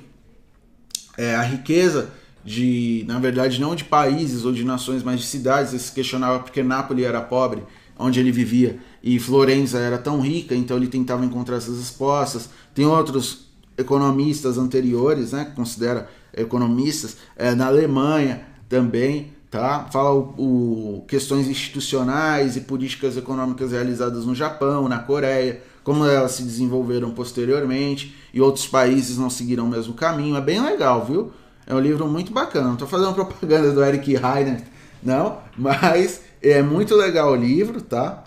é, 1.19 1.35
a 1.35 1.43
riqueza 1.43 2.11
de, 2.44 3.05
na 3.07 3.18
verdade, 3.18 3.61
não 3.61 3.74
de 3.74 3.85
países 3.85 4.44
ou 4.44 4.53
de 4.53 4.64
nações, 4.64 5.03
mas 5.03 5.20
de 5.20 5.26
cidades. 5.26 5.72
Ele 5.72 5.83
se 5.83 5.92
questionava 5.92 6.40
porque 6.40 6.62
Nápoles 6.62 7.05
era 7.05 7.20
pobre, 7.20 7.62
onde 7.98 8.18
ele 8.18 8.33
vivia, 8.33 8.79
e 9.03 9.18
Florença 9.18 9.79
era 9.79 9.98
tão 9.98 10.20
rica, 10.20 10.55
então 10.55 10.76
ele 10.76 10.88
tentava 10.88 11.24
encontrar 11.24 11.57
essas 11.57 11.79
respostas. 11.79 12.48
Tem 12.74 12.87
outros 12.87 13.50
economistas 13.76 14.59
anteriores, 14.59 15.33
né, 15.33 15.44
que 15.44 15.53
considera 15.53 16.09
economistas, 16.33 17.16
é, 17.37 17.55
na 17.55 17.66
Alemanha 17.66 18.42
também, 18.68 19.33
tá? 19.50 19.88
Fala 19.90 20.14
o, 20.14 20.98
o, 20.98 21.05
questões 21.09 21.48
institucionais 21.48 22.57
e 22.57 22.61
políticas 22.61 23.16
econômicas 23.16 23.72
realizadas 23.72 24.24
no 24.24 24.35
Japão, 24.35 24.88
na 24.88 24.98
Coreia, 24.98 25.62
como 25.83 26.05
elas 26.05 26.33
se 26.33 26.42
desenvolveram 26.42 27.11
posteriormente 27.11 28.14
e 28.33 28.40
outros 28.40 28.66
países 28.66 29.18
não 29.18 29.29
seguiram 29.29 29.64
o 29.64 29.68
mesmo 29.68 29.94
caminho. 29.94 30.37
É 30.37 30.40
bem 30.40 30.62
legal, 30.62 31.05
viu? 31.05 31.33
É 31.66 31.75
um 31.75 31.81
livro 31.81 32.07
muito 32.07 32.33
bacana. 32.33 32.66
Não 32.66 32.75
estou 32.75 32.88
fazendo 32.88 33.14
propaganda 33.14 33.73
do 33.73 33.85
Eric 33.85 34.14
Heiner, 34.14 34.62
não, 35.03 35.38
mas 35.57 36.20
é 36.42 36.62
muito 36.62 36.94
legal 36.94 37.33
o 37.33 37.37
livro, 37.37 37.81
tá? 37.81 38.25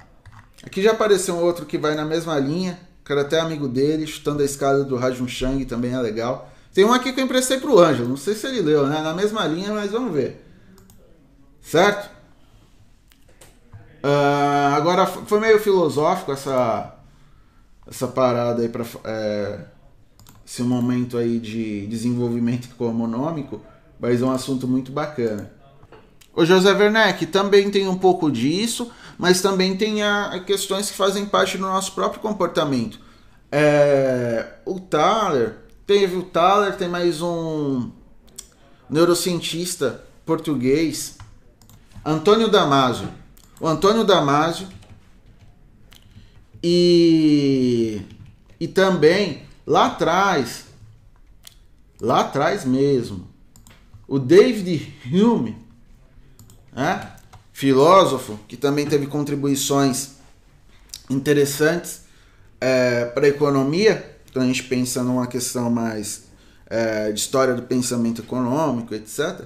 Aqui 0.66 0.82
já 0.82 0.92
apareceu 0.92 1.36
um 1.36 1.44
outro 1.44 1.66
que 1.66 1.78
vai 1.78 1.94
na 1.94 2.06
mesma 2.06 2.40
linha, 2.40 2.80
cara 3.04 3.22
até 3.22 3.40
amigo 3.40 3.68
dele, 3.68 4.08
chutando 4.08 4.42
a 4.42 4.46
escada 4.46 4.84
do 4.84 4.96
Rajun 4.96 5.28
Shang, 5.28 5.66
também 5.66 5.94
é 5.94 6.00
legal. 6.00 6.50
Tem 6.74 6.86
um 6.86 6.94
aqui 6.94 7.14
que 7.14 7.20
eu 7.20 7.26
emprestei 7.26 7.60
pro 7.60 7.80
Ângelo, 7.80 8.10
não 8.10 8.18
sei 8.18 8.34
se 8.34 8.48
ele 8.48 8.62
leu, 8.62 8.88
né? 8.88 9.02
Na 9.02 9.14
mesma 9.14 9.46
linha, 9.46 9.74
mas 9.74 9.92
vamos 9.92 10.14
ver. 10.14 10.44
Certo? 11.62 12.10
Uh, 14.04 14.76
agora 14.76 15.06
foi 15.06 15.40
meio 15.40 15.60
filosófico 15.60 16.32
essa 16.32 16.94
essa 17.88 18.08
parada 18.08 18.62
aí 18.62 18.70
para 18.70 18.86
é, 19.04 19.60
esse 20.54 20.62
momento 20.62 21.18
aí 21.18 21.40
de 21.40 21.88
desenvolvimento 21.88 22.70
econômico, 22.72 23.60
mas 24.00 24.22
é 24.22 24.26
um 24.26 24.32
assunto 24.32 24.68
muito 24.68 24.92
bacana. 24.92 25.52
O 26.36 26.46
José 26.46 26.72
Werneck 26.72 27.26
também 27.28 27.72
tem 27.72 27.88
um 27.88 27.98
pouco 27.98 28.32
disso, 28.32 28.92
mas 29.18 29.42
também 29.42 29.76
tem 29.76 30.04
a, 30.04 30.28
a 30.28 30.40
questões 30.40 30.92
que 30.92 30.98
fazem 30.98 31.26
parte 31.26 31.58
do 31.58 31.64
nosso 31.64 31.94
próprio 31.94 32.22
comportamento. 32.22 33.00
É, 33.52 34.54
o 34.64 34.80
Thaler, 34.80 35.58
teve 35.88 36.18
o 36.18 36.24
Thaler, 36.24 36.76
tem 36.76 36.88
mais 36.88 37.20
um 37.22 37.90
neurocientista 38.88 40.04
português, 40.24 41.18
Antônio 42.06 42.48
Damasio. 42.48 43.08
O 43.60 43.68
Antônio 43.68 44.04
Damasio 44.04 44.68
e, 46.62 48.02
e 48.60 48.68
também 48.68 49.44
lá 49.66 49.88
atrás, 49.88 50.66
lá 52.00 52.22
atrás 52.22 52.66
mesmo, 52.66 53.28
o 54.08 54.20
David 54.20 54.94
Hume, 55.12 55.58
né? 56.72 57.12
filósofo 57.52 58.40
que 58.48 58.58
também 58.58 58.86
teve 58.86 59.08
contribuições 59.08 60.12
interessantes 61.10 62.02
é, 62.60 63.06
para 63.06 63.26
a 63.26 63.30
economia, 63.30 64.20
quando 64.32 64.46
a 64.46 64.48
gente 64.48 64.64
pensa 64.64 65.04
numa 65.04 65.28
questão 65.28 65.70
mais 65.70 66.24
é, 66.66 67.12
de 67.12 67.20
história 67.20 67.54
do 67.54 67.64
pensamento 67.64 68.22
econômico, 68.22 68.94
etc., 68.96 69.46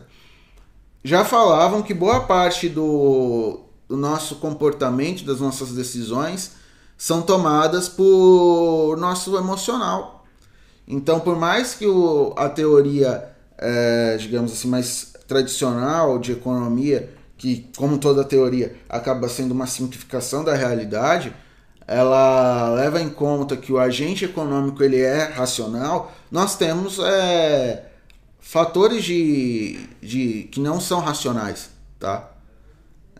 já 1.03 1.23
falavam 1.23 1.81
que 1.81 1.93
boa 1.93 2.21
parte 2.21 2.67
do, 2.67 3.61
do 3.87 3.95
nosso 3.95 4.35
comportamento, 4.35 5.23
das 5.23 5.39
nossas 5.39 5.71
decisões, 5.71 6.51
são 6.97 7.21
tomadas 7.21 7.87
por 7.87 8.97
nosso 8.97 9.37
emocional. 9.37 10.25
Então, 10.87 11.19
por 11.19 11.37
mais 11.37 11.73
que 11.75 11.85
o, 11.85 12.33
a 12.37 12.49
teoria, 12.49 13.29
é, 13.57 14.17
digamos 14.17 14.51
assim, 14.51 14.67
mais 14.67 15.13
tradicional 15.27 16.17
de 16.17 16.31
economia, 16.31 17.13
que, 17.37 17.69
como 17.77 17.97
toda 17.97 18.23
teoria, 18.23 18.75
acaba 18.89 19.29
sendo 19.29 19.51
uma 19.51 19.67
simplificação 19.67 20.43
da 20.43 20.55
realidade, 20.55 21.33
ela 21.85 22.69
leva 22.73 23.01
em 23.01 23.09
conta 23.09 23.55
que 23.55 23.71
o 23.71 23.77
agente 23.77 24.25
econômico 24.25 24.83
ele 24.83 24.99
é 24.99 25.23
racional, 25.25 26.11
nós 26.31 26.55
temos 26.55 26.99
é, 26.99 27.85
fatores 28.39 29.03
de, 29.03 29.87
de, 30.01 30.43
que 30.51 30.59
não 30.59 30.81
são 30.81 30.99
racionais, 30.99 31.69
tá? 31.99 32.31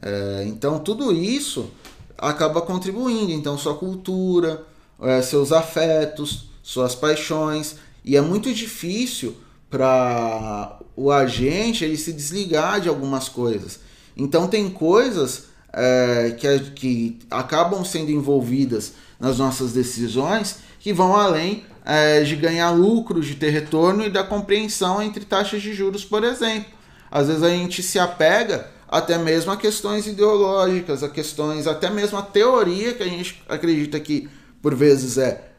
É, 0.02 0.44
então, 0.48 0.80
tudo 0.80 1.12
isso 1.12 1.72
acaba 2.18 2.62
contribuindo. 2.62 3.32
Então, 3.32 3.58
sua 3.58 3.76
cultura, 3.76 4.66
é, 5.02 5.22
seus 5.22 5.52
afetos, 5.52 6.50
suas 6.64 6.96
paixões. 6.96 7.76
E 8.04 8.16
é 8.16 8.22
muito 8.22 8.54
difícil 8.54 9.36
para 9.70 10.80
o 10.96 11.12
agente 11.12 11.84
ele 11.84 11.98
se 11.98 12.14
desligar 12.14 12.80
de 12.80 12.90
algumas 12.90 13.30
coisas. 13.30 13.80
Então, 14.16 14.48
tem 14.48 14.70
coisas 14.70 15.46
é, 15.74 16.36
que, 16.40 16.60
que 16.72 17.20
acabam 17.30 17.84
sendo 17.86 18.12
envolvidas 18.12 18.94
nas 19.20 19.38
nossas 19.38 19.74
decisões 19.74 20.60
que 20.80 20.94
vão 20.94 21.16
além 21.16 21.66
é, 21.86 22.22
de 22.22 22.36
ganhar 22.36 22.72
lucro, 22.72 23.22
de 23.22 23.36
ter 23.36 23.50
retorno 23.50 24.06
e 24.06 24.10
da 24.10 24.24
compreensão 24.24 25.02
entre 25.02 25.26
taxas 25.26 25.62
de 25.62 25.74
juros, 25.74 26.04
por 26.04 26.24
exemplo. 26.24 26.72
Às 27.10 27.28
vezes 27.28 27.44
a 27.44 27.50
gente 27.50 27.82
se 27.82 27.98
apega 27.98 28.70
até 28.88 29.18
mesmo 29.18 29.52
a 29.52 29.58
questões 29.58 30.08
ideológicas, 30.08 31.04
a 31.04 31.10
questões, 31.10 31.68
até 31.68 31.90
mesmo 31.90 32.18
a 32.18 32.22
teoria 32.22 32.94
que 32.94 33.04
a 33.04 33.08
gente 33.08 33.44
acredita 33.48 34.00
que 34.00 34.30
por 34.62 34.74
vezes 34.74 35.18
é 35.18 35.52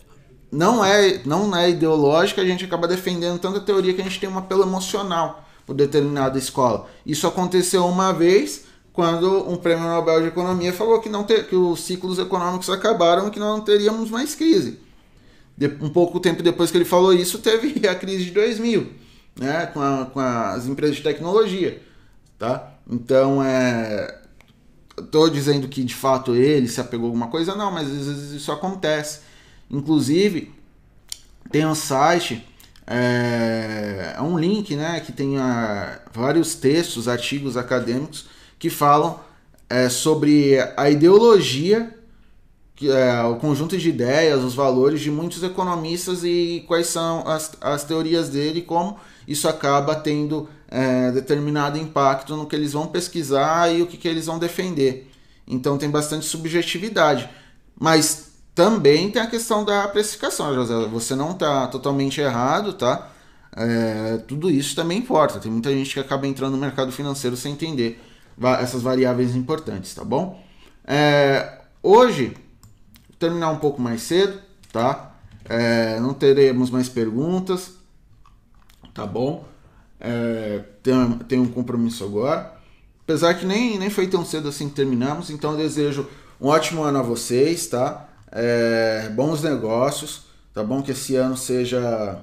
não 0.51 0.85
é 0.85 1.21
não 1.25 1.55
é 1.55 1.71
ideológica, 1.71 2.41
a 2.41 2.45
gente 2.45 2.65
acaba 2.65 2.89
defendendo 2.89 3.39
tanta 3.39 3.61
teoria 3.61 3.93
que 3.93 4.01
a 4.01 4.05
gente 4.05 4.19
tem 4.19 4.29
um 4.29 4.39
apelo 4.39 4.63
emocional 4.63 5.45
por 5.67 5.75
determinada 5.75 6.39
escola. 6.39 6.89
Isso 7.05 7.27
aconteceu 7.27 7.85
uma 7.85 8.13
vez 8.13 8.65
quando 8.99 9.49
um 9.49 9.57
prêmio 9.57 9.85
Nobel 9.85 10.23
de 10.23 10.29
Economia 10.29 10.73
falou 10.73 11.01
que 11.01 11.09
não 11.09 11.23
ter, 11.23 11.47
que 11.47 11.55
os 11.55 11.81
ciclos 11.81 12.19
econômicos 12.19 12.71
acabaram 12.71 13.29
e 13.29 13.31
que 13.31 13.39
não 13.39 13.61
teríamos 13.61 14.11
mais 14.11 14.35
crise. 14.35 14.81
De, 15.57 15.67
um 15.81 15.91
pouco 15.91 16.19
tempo 16.19 16.43
depois 16.43 16.71
que 16.71 16.79
ele 16.79 16.85
falou 16.85 17.13
isso, 17.13 17.39
teve 17.39 17.83
a 17.87 17.95
crise 17.95 18.25
de 18.25 18.31
2000, 18.31 18.89
né, 19.39 19.67
com, 19.67 19.81
a, 19.81 20.07
com 20.07 20.19
as 20.19 20.67
empresas 20.67 20.97
de 20.97 21.03
tecnologia, 21.03 21.81
tá? 22.39 22.73
Então, 22.89 23.43
é. 23.43 24.17
Estou 24.97 25.31
dizendo 25.31 25.69
que 25.69 25.85
de 25.85 25.95
fato 25.95 26.35
ele 26.35 26.67
se 26.67 26.81
apegou 26.81 27.07
a 27.07 27.11
alguma 27.11 27.29
coisa, 27.29 27.55
não, 27.55 27.71
mas 27.71 27.87
às 27.89 28.07
vezes 28.07 28.33
isso 28.33 28.51
acontece. 28.51 29.21
Inclusive, 29.71 30.53
tem 31.53 31.65
um 31.65 31.75
site, 31.75 32.45
é, 32.85 34.15
é 34.17 34.23
um 34.23 34.37
link, 34.37 34.75
né, 34.75 34.99
que 34.99 35.13
tem 35.13 35.39
a, 35.39 36.01
vários 36.13 36.57
textos, 36.57 37.07
artigos 37.07 37.57
acadêmicos 37.57 38.27
que 38.59 38.69
falam 38.69 39.21
é, 39.71 39.89
sobre 39.89 40.59
a 40.77 40.91
ideologia, 40.91 41.97
que 42.75 42.91
é, 42.91 43.23
o 43.23 43.37
conjunto 43.37 43.79
de 43.79 43.89
ideias, 43.89 44.43
os 44.43 44.55
valores 44.55 45.01
de 45.01 45.11
muitos 45.11 45.43
economistas 45.45 46.25
e 46.25 46.65
quais 46.67 46.89
são 46.89 47.27
as, 47.27 47.53
as 47.61 47.85
teorias 47.85 48.29
dele, 48.31 48.63
como 48.63 48.99
isso 49.29 49.47
acaba 49.47 49.95
tendo 49.95 50.49
é, 50.69 51.13
determinado 51.13 51.79
impacto 51.79 52.35
no 52.35 52.47
que 52.47 52.57
eles 52.57 52.73
vão 52.73 52.87
pesquisar 52.87 53.71
e 53.73 53.83
o 53.83 53.87
que, 53.87 53.99
que 53.99 54.09
eles 54.09 54.25
vão 54.25 54.39
defender. 54.39 55.11
Então 55.47 55.77
tem 55.77 55.91
bastante 55.91 56.25
subjetividade. 56.25 57.29
Mas 57.79 58.31
também 58.55 59.11
tem 59.11 59.21
a 59.21 59.27
questão 59.27 59.65
da 59.65 59.87
precificação, 59.87 60.55
José. 60.55 60.75
Você 60.89 61.15
não 61.15 61.33
está 61.33 61.67
totalmente 61.69 62.21
errado, 62.21 62.73
tá? 62.73 63.11
É, 63.55 64.17
tudo 64.27 64.51
isso 64.51 64.75
também 64.75 64.99
importa. 64.99 65.39
Tem 65.39 65.53
muita 65.53 65.71
gente 65.71 65.93
que 65.93 66.01
acaba 66.01 66.27
entrando 66.27 66.53
no 66.53 66.59
mercado 66.59 66.91
financeiro 66.91 67.37
sem 67.37 67.53
entender 67.53 68.03
essas 68.61 68.83
variáveis 68.83 69.37
importantes, 69.37 69.95
tá 69.95 70.05
bom? 70.05 70.43
É, 70.87 71.61
hoje, 71.83 72.35
terminar 73.19 73.51
um 73.51 73.59
pouco 73.59 73.81
mais 73.81 74.03
cedo, 74.03 74.41
tá? 74.73 75.15
É, 75.45 75.99
não 76.01 76.15
teremos 76.15 76.71
mais 76.71 76.89
perguntas, 76.89 77.78
tá 78.99 79.07
bom? 79.07 79.45
é, 80.01 80.63
tem, 80.83 81.19
tem 81.29 81.41
um 81.41 81.49
compromisso 81.49 82.05
agora. 82.05 82.55
Apesar 83.03 83.35
que 83.35 83.47
nem, 83.47 83.79
nem 83.79 83.91
foi 83.91 84.07
tão 84.07 84.25
cedo 84.25 84.49
assim 84.49 84.69
que 84.69 84.75
terminamos, 84.75 85.31
então 85.31 85.57
desejo 85.57 86.07
um 86.41 86.49
ótimo 86.49 86.83
ano 86.83 86.99
a 86.99 87.03
vocês, 87.03 87.67
tá? 87.67 88.09
É, 88.31 89.11
bons 89.15 89.43
negócios, 89.43 90.25
tá 90.53 90.63
bom? 90.63 90.83
Que 90.83 90.93
esse 90.93 91.17
ano 91.17 91.37
seja 91.37 92.23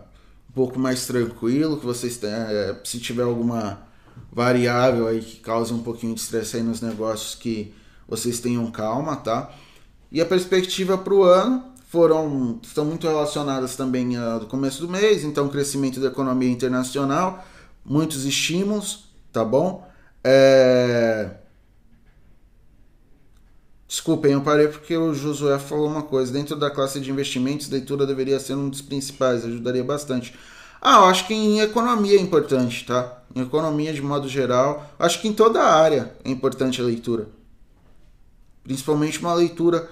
um 0.49 0.53
pouco 0.53 0.79
mais 0.79 1.05
tranquilo, 1.05 1.77
que 1.77 1.85
vocês 1.85 2.17
tenham, 2.17 2.47
é, 2.47 2.79
se 2.83 2.99
tiver 2.99 3.23
alguma 3.23 3.83
variável 4.31 5.07
aí 5.07 5.21
que 5.21 5.39
cause 5.39 5.73
um 5.73 5.81
pouquinho 5.81 6.13
de 6.13 6.21
estresse 6.21 6.57
aí 6.57 6.63
nos 6.63 6.81
negócios, 6.81 7.35
que 7.35 7.73
vocês 8.07 8.39
tenham 8.39 8.69
calma, 8.71 9.15
tá? 9.15 9.51
E 10.11 10.21
a 10.21 10.25
perspectiva 10.25 10.97
para 10.97 11.13
o 11.13 11.23
ano 11.23 11.74
foram 11.95 12.59
estão 12.61 12.83
muito 12.83 13.07
relacionadas 13.07 13.77
também 13.77 14.17
ao 14.17 14.41
começo 14.41 14.81
do 14.81 14.89
mês, 14.89 15.23
então 15.23 15.47
crescimento 15.47 15.97
da 16.01 16.07
economia 16.07 16.49
internacional, 16.49 17.41
muitos 17.85 18.25
estímulos, 18.25 19.05
tá 19.31 19.45
bom? 19.45 19.89
É... 20.21 21.37
Desculpem, 23.87 24.33
eu 24.33 24.41
parei 24.41 24.67
porque 24.67 24.97
o 24.97 25.13
Josué 25.13 25.57
falou 25.57 25.87
uma 25.87 26.01
coisa. 26.03 26.33
Dentro 26.33 26.57
da 26.57 26.69
classe 26.69 26.99
de 26.99 27.09
investimentos, 27.09 27.69
leitura 27.69 28.05
deveria 28.05 28.41
ser 28.41 28.55
um 28.55 28.67
dos 28.67 28.81
principais, 28.81 29.45
ajudaria 29.45 29.83
bastante. 29.83 30.35
Ah, 30.81 30.97
eu 30.97 31.05
acho 31.05 31.25
que 31.25 31.33
em 31.33 31.61
economia 31.61 32.17
é 32.17 32.21
importante, 32.21 32.85
tá? 32.85 33.23
Em 33.33 33.41
economia, 33.43 33.93
de 33.93 34.01
modo 34.01 34.27
geral, 34.27 34.85
acho 34.99 35.21
que 35.21 35.29
em 35.29 35.33
toda 35.33 35.61
a 35.61 35.73
área 35.73 36.13
é 36.25 36.29
importante 36.29 36.81
a 36.81 36.83
leitura. 36.83 37.29
Principalmente 38.63 39.19
uma 39.19 39.33
leitura 39.33 39.89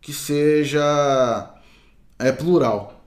que 0.00 0.12
seja 0.12 1.54
é, 2.18 2.32
plural. 2.32 3.00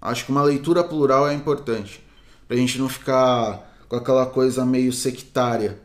Acho 0.00 0.24
que 0.24 0.30
uma 0.30 0.42
leitura 0.42 0.84
plural 0.84 1.28
é 1.28 1.34
importante. 1.34 2.04
Pra 2.46 2.56
gente 2.56 2.78
não 2.78 2.88
ficar 2.88 3.66
com 3.88 3.96
aquela 3.96 4.26
coisa 4.26 4.64
meio 4.64 4.92
sectária, 4.92 5.78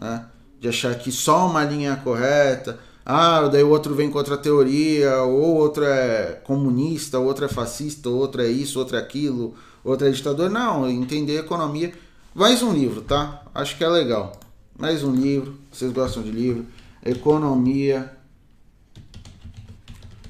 né? 0.00 0.26
De 0.58 0.68
achar 0.68 0.94
que 0.96 1.10
só 1.10 1.46
uma 1.46 1.64
linha 1.64 1.92
é 1.92 1.96
correta 1.96 2.78
ah, 3.12 3.48
daí 3.48 3.62
o 3.64 3.70
outro 3.70 3.94
vem 3.94 4.10
com 4.10 4.18
outra 4.18 4.36
teoria, 4.36 5.22
ou 5.22 5.56
outro 5.56 5.84
é 5.84 6.40
comunista, 6.44 7.18
outro 7.18 7.44
é 7.44 7.48
fascista, 7.48 8.08
outro 8.08 8.42
é 8.42 8.46
isso, 8.46 8.78
outro 8.78 8.96
é 8.96 9.00
aquilo, 9.00 9.54
outro 9.82 10.06
é 10.06 10.10
ditador. 10.10 10.50
Não, 10.50 10.88
entender 10.88 11.38
economia. 11.38 11.92
Mais 12.32 12.62
um 12.62 12.72
livro, 12.72 13.00
tá? 13.00 13.42
Acho 13.54 13.76
que 13.76 13.82
é 13.82 13.88
legal. 13.88 14.38
Mais 14.78 15.02
um 15.02 15.12
livro, 15.12 15.56
vocês 15.72 15.92
gostam 15.92 16.22
de 16.22 16.30
livro. 16.30 16.66
Economia, 17.04 18.12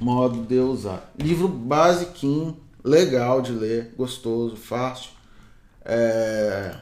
modo 0.01 0.42
de 0.42 0.59
usar. 0.59 1.12
Livro 1.18 1.46
basiquinho, 1.46 2.57
legal 2.82 3.40
de 3.40 3.53
ler, 3.53 3.94
gostoso, 3.96 4.57
fácil. 4.57 5.11
É... 5.84 6.76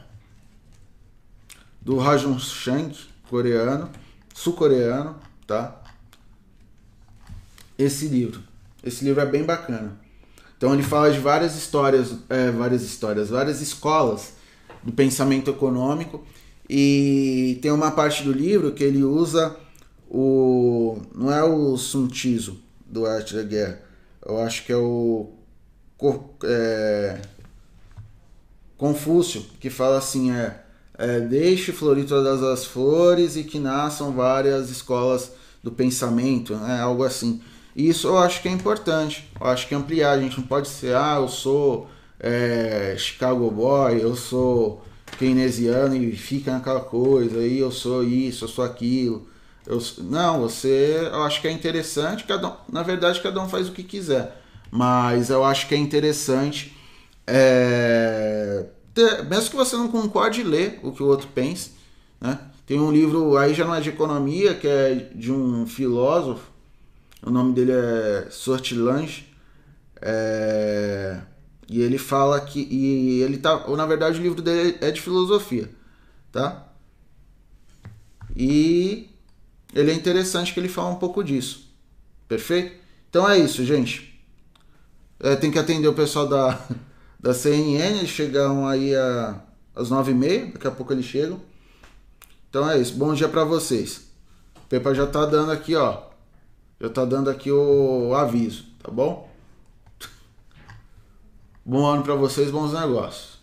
Do 1.81 1.99
Rajun 1.99 2.39
Shank, 2.39 2.99
coreano, 3.29 3.91
sul-coreano, 4.35 5.17
tá? 5.47 5.79
esse 7.79 8.09
livro. 8.09 8.43
Esse 8.83 9.05
livro 9.05 9.21
é 9.21 9.27
bem 9.27 9.45
bacana. 9.45 9.97
Então 10.57 10.75
ele 10.75 10.83
fala 10.83 11.13
de 11.13 11.21
várias 11.21 11.57
histórias, 11.57 12.13
é, 12.29 12.51
várias 12.51 12.83
histórias, 12.83 13.31
várias 13.31 13.61
escolas 13.61 14.35
do 14.83 14.93
pensamento 14.93 15.51
econômico 15.51 16.25
e 16.69 17.59
tem 17.63 17.71
uma 17.71 17.93
parte 17.93 18.25
do 18.25 18.33
livro 18.33 18.73
que 18.73 18.83
ele 18.83 19.05
usa 19.05 19.57
o 20.11 20.99
não 21.15 21.33
é 21.33 21.43
o 21.45 21.77
Sun 21.77 22.09
Tzu 22.09 22.59
do 22.89 23.07
Arte 23.07 23.35
da 23.35 23.43
Guerra, 23.43 23.81
eu 24.25 24.41
acho 24.41 24.65
que 24.65 24.73
é 24.73 24.77
o 24.77 25.31
é, 26.45 27.21
Confúcio 28.77 29.45
que 29.59 29.69
fala 29.69 29.99
assim 29.99 30.31
é, 30.31 30.61
é 30.97 31.21
deixe 31.21 31.73
florir 31.73 32.07
todas 32.07 32.43
as 32.43 32.65
flores 32.65 33.37
e 33.37 33.43
que 33.45 33.59
nasçam 33.59 34.13
várias 34.13 34.71
escolas 34.71 35.33
do 35.63 35.73
pensamento, 35.73 36.55
né? 36.57 36.81
algo 36.81 37.05
assim. 37.05 37.43
Isso 37.75 38.09
eu 38.09 38.19
acho 38.19 38.43
que 38.43 38.49
é 38.49 38.51
importante. 38.51 39.29
Eu 39.41 39.47
acho 39.47 39.69
que 39.69 39.75
ampliar. 39.75 40.13
A 40.13 40.21
gente 40.21 40.39
não 40.39 40.47
pode 40.47 40.69
ser, 40.69 40.97
ah, 40.97 41.17
eu 41.21 41.29
sou 41.29 41.89
é, 42.19 42.97
Chicago 42.99 43.51
Boy, 43.51 44.03
eu 44.03 44.17
sou 44.17 44.83
keynesiano 45.19 45.95
e 45.95 46.13
fica 46.17 46.53
naquela 46.53 46.81
coisa, 46.81 47.39
aí 47.39 47.59
eu 47.59 47.71
sou 47.71 48.05
isso, 48.05 48.45
eu 48.45 48.49
sou 48.49 48.65
aquilo. 48.65 49.29
Eu, 49.69 49.83
não, 49.99 50.41
você, 50.41 51.11
eu 51.13 51.23
acho 51.25 51.43
que 51.43 51.47
é 51.47 51.51
interessante, 51.51 52.25
cada 52.25 52.49
um, 52.49 52.57
na 52.73 52.83
verdade 52.83 53.21
cada 53.21 53.39
um 53.39 53.47
faz 53.47 53.69
o 53.69 53.73
que 53.73 53.83
quiser, 53.83 54.43
mas 54.71 55.29
eu 55.29 55.45
acho 55.45 55.69
que 55.69 55.75
é 55.75 55.79
interessante, 55.79 56.75
é, 57.27 58.65
ter, 58.95 59.25
mesmo 59.25 59.51
que 59.51 59.57
você 59.57 59.77
não 59.77 59.89
concorde 59.89 60.43
ler 60.43 60.81
o 60.83 60.91
que 60.91 61.03
o 61.03 61.07
outro 61.07 61.29
pensa, 61.35 61.69
né? 62.19 62.39
Tem 62.67 62.81
um 62.81 62.91
livro, 62.91 63.37
aí 63.37 63.53
já 63.53 63.67
não 63.67 63.75
é 63.75 63.81
de 63.83 63.91
economia, 63.91 64.55
que 64.55 64.67
é 64.67 64.95
de 65.15 65.31
um 65.31 65.67
filósofo, 65.67 66.51
o 67.23 67.31
nome 67.31 67.53
dele 67.53 67.73
é 67.73 68.29
Sortilange. 68.31 69.29
É... 70.01 71.21
E 71.69 71.83
ele 71.83 71.99
fala 71.99 72.41
que. 72.41 72.67
E 72.71 73.21
ele 73.23 73.39
tá. 73.39 73.67
Ou, 73.67 73.77
na 73.77 73.85
verdade, 73.85 74.19
o 74.19 74.23
livro 74.23 74.41
dele 74.41 74.79
é 74.81 74.91
de 74.91 75.01
filosofia. 75.01 75.69
Tá? 76.33 76.69
E 78.37 79.11
ele 79.75 79.91
é 79.91 79.95
interessante 79.95 80.53
que 80.53 80.61
ele 80.61 80.69
fala 80.69 80.91
um 80.91 80.97
pouco 80.97 81.23
disso. 81.23 81.69
Perfeito? 82.27 82.77
Então 83.09 83.29
é 83.29 83.39
isso, 83.39 83.65
gente. 83.65 84.21
É, 85.21 85.35
tem 85.37 85.51
que 85.51 85.59
atender 85.59 85.89
o 85.89 85.95
pessoal 85.95 86.27
da, 86.27 86.61
da 87.19 87.35
CNN. 87.35 87.99
Eles 87.99 88.11
chegam 88.11 88.67
aí 88.67 88.95
a, 88.95 89.41
às 89.75 89.91
nove 89.91 90.13
e 90.13 90.15
meia. 90.15 90.47
Daqui 90.47 90.67
a 90.67 90.71
pouco 90.71 90.93
eles 90.93 91.07
chegam. 91.07 91.41
Então 92.49 92.69
é 92.69 92.79
isso. 92.79 92.95
Bom 92.95 93.15
dia 93.15 93.29
para 93.29 93.45
vocês. 93.45 94.09
O 94.57 94.69
Pepa 94.69 94.95
já 94.95 95.07
tá 95.07 95.25
dando 95.25 95.53
aqui, 95.53 95.75
ó 95.75 96.09
já 96.81 96.89
tá 96.89 97.05
dando 97.05 97.29
aqui 97.29 97.51
o 97.51 98.15
aviso, 98.15 98.65
tá 98.83 98.91
bom? 98.91 99.29
Bom 101.65 101.85
ano 101.87 102.03
para 102.03 102.15
vocês, 102.15 102.51
bons 102.51 102.73
negócios. 102.73 103.38